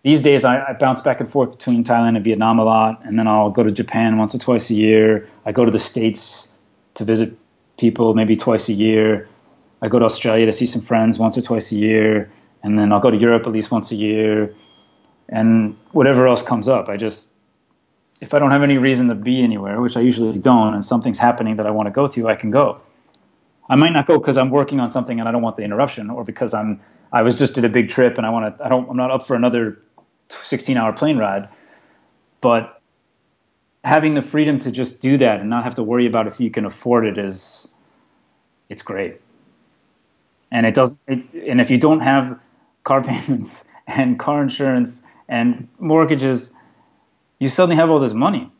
[0.04, 3.18] these days I, I, bounce back and forth between Thailand and Vietnam a lot, and
[3.18, 5.26] then I'll go to Japan once or twice a year.
[5.46, 6.52] I go to the States
[6.94, 7.36] to visit
[7.78, 9.28] people maybe twice a year.
[9.80, 12.30] I go to Australia to see some friends once or twice a year,
[12.62, 14.54] and then I'll go to Europe at least once a year,
[15.30, 16.90] and whatever else comes up.
[16.90, 17.30] I just
[18.20, 21.18] if I don't have any reason to be anywhere, which I usually don't, and something's
[21.18, 22.80] happening that I want to go to, I can go.
[23.70, 26.10] I might not go because I'm working on something and I don't want the interruption,
[26.10, 28.68] or because I'm I was just did a big trip and I want to I
[28.68, 29.78] don't I'm not up for another
[30.28, 31.48] 16 hour plane ride,
[32.40, 32.80] but
[33.84, 36.50] having the freedom to just do that and not have to worry about if you
[36.50, 37.68] can afford it is
[38.68, 39.20] it's great.
[40.50, 42.38] And it does it, and if you don't have
[42.84, 46.52] car payments and car insurance and mortgages,
[47.38, 48.50] you suddenly have all this money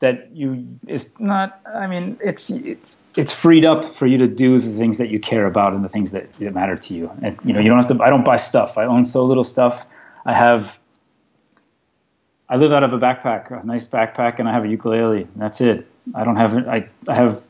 [0.00, 4.58] that you it's not i mean it's it's it's freed up for you to do
[4.58, 7.38] the things that you care about and the things that, that matter to you and
[7.44, 9.86] you know you don't have to i don't buy stuff i own so little stuff
[10.26, 10.70] i have
[12.48, 15.26] i live out of a backpack a nice backpack and i have a ukulele.
[15.36, 15.86] That's it.
[16.14, 17.42] I don't have i, I have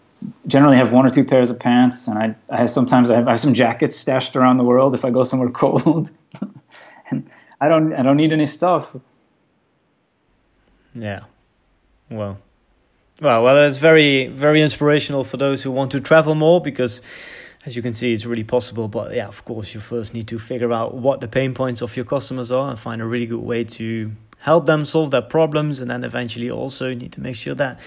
[0.46, 3.26] generally have one or two pairs of pants and i, I have sometimes I have,
[3.26, 6.10] I have some jackets stashed around the world if i go somewhere cold.
[7.10, 7.28] And
[7.60, 8.94] i don't i don't need any stuff.
[10.94, 11.24] Yeah.
[12.08, 12.38] Well,
[13.20, 17.00] well, well, it's very, very inspirational for those who want to travel more because,
[17.66, 18.86] as you can see, it's really possible.
[18.86, 21.96] But yeah, of course, you first need to figure out what the pain points of
[21.96, 25.80] your customers are and find a really good way to help them solve their problems.
[25.80, 27.80] And then eventually, also, need to make sure that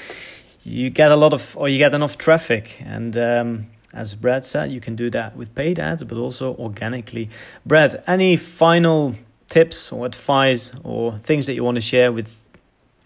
[0.64, 2.82] you get a lot of or you get enough traffic.
[2.86, 7.30] And um, as Brad said, you can do that with paid ads, but also organically.
[7.66, 9.16] Brad, any final
[9.48, 12.48] tips or advice or things that you want to share with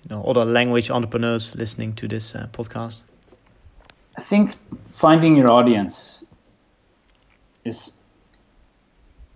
[0.03, 3.03] you know other language entrepreneurs listening to this uh, podcast?
[4.17, 4.55] I think
[4.91, 6.22] finding your audience
[7.65, 7.97] is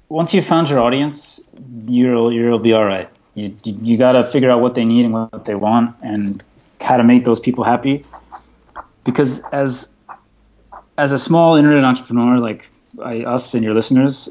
[0.09, 1.39] once you found your audience,
[1.85, 3.09] you'll you'll be all right.
[3.35, 6.43] You you, you got to figure out what they need and what they want, and
[6.81, 8.05] how to make those people happy.
[9.03, 9.89] Because as
[10.97, 12.69] as a small internet entrepreneur like
[13.01, 14.29] I, us and your listeners,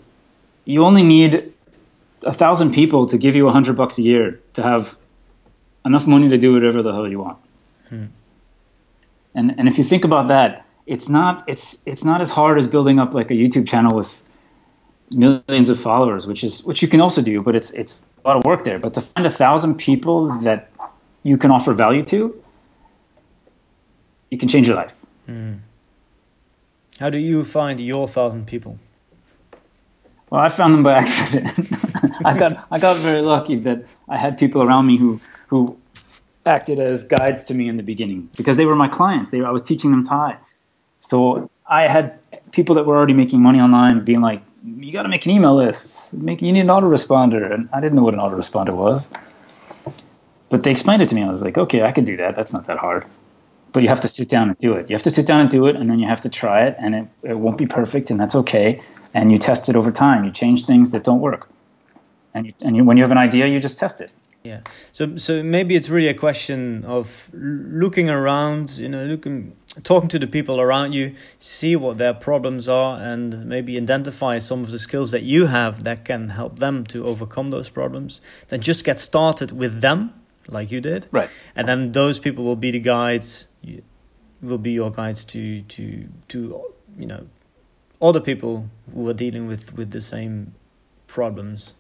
[0.65, 1.53] you only need
[2.25, 4.97] a thousand people to give you a hundred bucks a year to have
[5.85, 7.39] enough money to do whatever the hell you want.
[7.89, 8.07] Hmm.
[9.35, 12.67] And and if you think about that, it's not it's it's not as hard as
[12.67, 14.23] building up like a YouTube channel with
[15.13, 18.37] millions of followers, which is which you can also do, but it's it's a lot
[18.37, 18.79] of work there.
[18.79, 20.71] But to find a thousand people that
[21.23, 22.43] you can offer value to,
[24.31, 24.95] you can change your life.
[25.27, 25.55] Hmm.
[26.99, 28.79] How do you find your thousand people?
[30.31, 31.69] Well, I found them by accident.
[32.25, 35.77] I got I got very lucky that I had people around me who who
[36.45, 39.33] acted as guides to me in the beginning because they were my clients.
[39.33, 40.37] They, I was teaching them Thai.
[41.01, 42.19] So I had
[42.53, 45.55] people that were already making money online being like, you got to make an email
[45.55, 46.13] list.
[46.13, 47.53] Make, you need an autoresponder.
[47.53, 49.11] And I didn't know what an autoresponder was.
[50.49, 51.23] But they explained it to me.
[51.23, 52.37] I was like, okay, I can do that.
[52.37, 53.05] That's not that hard.
[53.73, 54.89] But you have to sit down and do it.
[54.89, 56.77] You have to sit down and do it, and then you have to try it,
[56.79, 58.81] and it, it won't be perfect, and that's okay.
[59.13, 60.25] And you test it over time.
[60.25, 61.49] You change things that don't work.
[62.33, 64.13] And, you, and you, when you have an idea, you just test it.
[64.45, 64.61] Yeah.
[64.93, 70.19] So so maybe it's really a question of looking around, you know, looking talking to
[70.19, 74.79] the people around you, see what their problems are and maybe identify some of the
[74.79, 78.21] skills that you have that can help them to overcome those problems.
[78.49, 80.15] Then just get started with them
[80.49, 81.07] like you did.
[81.11, 81.31] Right.
[81.55, 83.47] And then those people will be the guides
[84.43, 86.61] will be your guides to to to
[86.99, 87.27] you know
[88.01, 90.55] other people who are dealing with with the same
[91.07, 91.75] problems.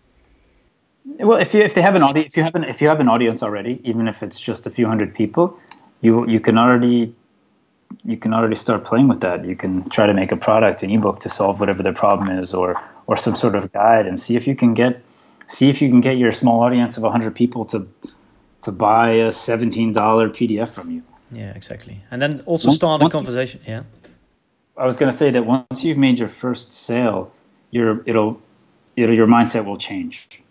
[1.04, 3.00] Well, if you if they have an audience, if you have an if you have
[3.00, 5.58] an audience already, even if it's just a few hundred people,
[6.00, 7.14] you you can already
[8.04, 9.44] you can already start playing with that.
[9.44, 12.54] You can try to make a product, an ebook to solve whatever their problem is,
[12.54, 15.02] or or some sort of guide, and see if you can get
[15.48, 17.88] see if you can get your small audience of hundred people to
[18.62, 21.02] to buy a seventeen dollar PDF from you.
[21.32, 22.02] Yeah, exactly.
[22.10, 23.60] And then also once, start a conversation.
[23.66, 23.82] You, yeah.
[24.76, 27.32] I was going to say that once you've made your first sale,
[27.70, 28.40] your it'll
[28.96, 30.42] it'll your mindset will change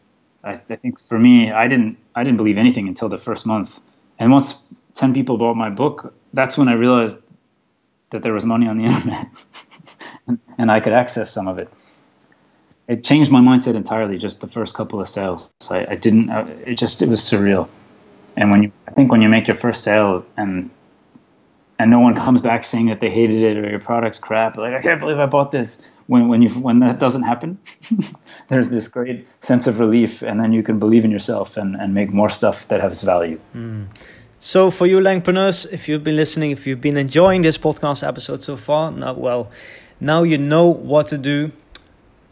[0.45, 3.81] I, I think for me, I didn't I didn't believe anything until the first month,
[4.19, 4.63] and once
[4.93, 7.19] ten people bought my book, that's when I realized
[8.11, 9.27] that there was money on the internet,
[10.57, 11.69] and, I could access some of it.
[12.87, 14.17] It changed my mindset entirely.
[14.17, 16.29] Just the first couple of sales, I, I didn't.
[16.29, 17.67] I, it just it was surreal.
[18.37, 20.69] And when you, I think when you make your first sale and
[21.79, 24.73] and no one comes back saying that they hated it or your product's crap, like
[24.73, 27.57] I can't believe I bought this when when you when that doesn't happen,
[28.47, 31.93] there's this great sense of relief, and then you can believe in yourself and, and
[31.93, 33.39] make more stuff that has value.
[33.55, 33.87] Mm.
[34.45, 38.43] So for you Langpreneurs, if you've been listening, if you've been enjoying this podcast episode
[38.43, 39.49] so far, now well,
[39.99, 41.51] now you know what to do.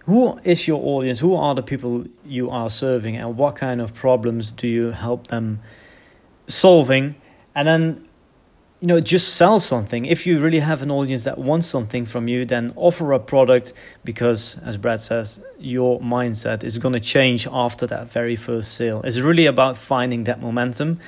[0.05, 1.21] Who is your audience?
[1.21, 5.25] Who are the people you are serving, and what kind of problems do you help
[5.29, 5.61] them
[6.45, 7.15] solving?
[7.55, 8.07] And then
[8.79, 10.05] you know, just sell something.
[10.05, 13.73] If you really have an audience that wants something from you, then offer a product
[14.03, 19.01] because, as Brad says, your mindset is going to change after that very first sale.
[19.03, 20.99] It's really about finding that momentum.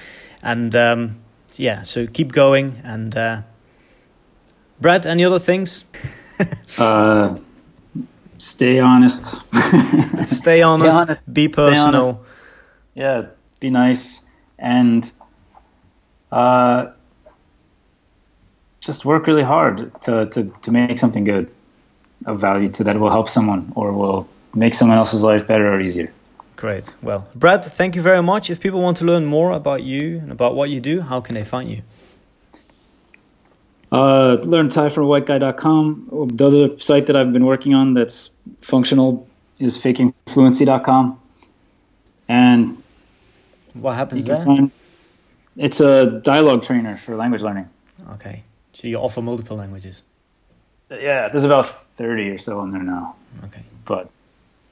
[0.45, 1.15] And um,
[1.55, 2.79] yeah, so keep going.
[2.83, 3.41] And uh,
[4.79, 5.83] Brad, any other things?
[6.77, 7.37] uh,
[8.37, 9.25] stay honest.
[10.27, 10.87] stay honest.
[10.87, 11.33] Stay honest.
[11.33, 12.09] Be personal.
[12.09, 12.29] Honest.
[12.93, 13.25] Yeah,
[13.59, 14.23] be nice.
[14.59, 15.11] And
[16.31, 16.91] uh,
[18.81, 21.49] just work really hard to, to, to make something good
[22.27, 25.81] of value to that will help someone or will make someone else's life better or
[25.81, 26.13] easier.
[26.55, 26.93] Great.
[27.01, 28.49] Well, Brad, thank you very much.
[28.49, 31.35] If people want to learn more about you and about what you do, how can
[31.35, 31.81] they find you?
[33.91, 36.29] Uh, learn Thai from a white guy.com.
[36.33, 38.29] The other site that I've been working on that's
[38.61, 39.27] functional
[39.59, 41.19] is fakingfluency.com.
[42.27, 42.83] And
[43.73, 44.43] what happens there?
[44.43, 44.71] Find,
[45.57, 47.69] it's a dialogue trainer for language learning.
[48.13, 48.43] Okay.
[48.73, 50.03] So you offer multiple languages?
[50.89, 53.15] Yeah, there's about 30 or so in there now.
[53.45, 53.61] Okay.
[53.85, 54.09] But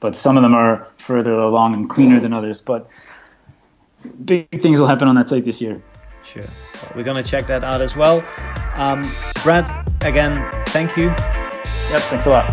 [0.04, 2.60] but some of them are further along and cleaner than others.
[2.60, 2.86] But
[4.26, 5.82] big things will happen on that site this year.
[6.22, 6.42] Sure.
[6.42, 8.22] Well, we're going to check that out as well.
[8.76, 9.00] Um,
[9.42, 9.64] Brad,
[10.02, 10.34] again,
[10.66, 11.06] thank you.
[11.06, 12.46] Yep, thanks a lot.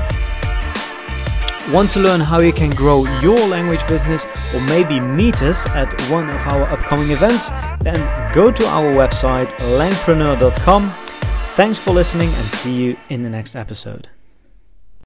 [1.74, 4.24] Want to learn how you can grow your language business
[4.56, 7.50] or maybe meet us at one of our upcoming events?
[7.82, 8.00] Then
[8.34, 10.90] go to our website, langpreneur.com
[11.52, 14.08] Thanks for listening and see you in the next episode.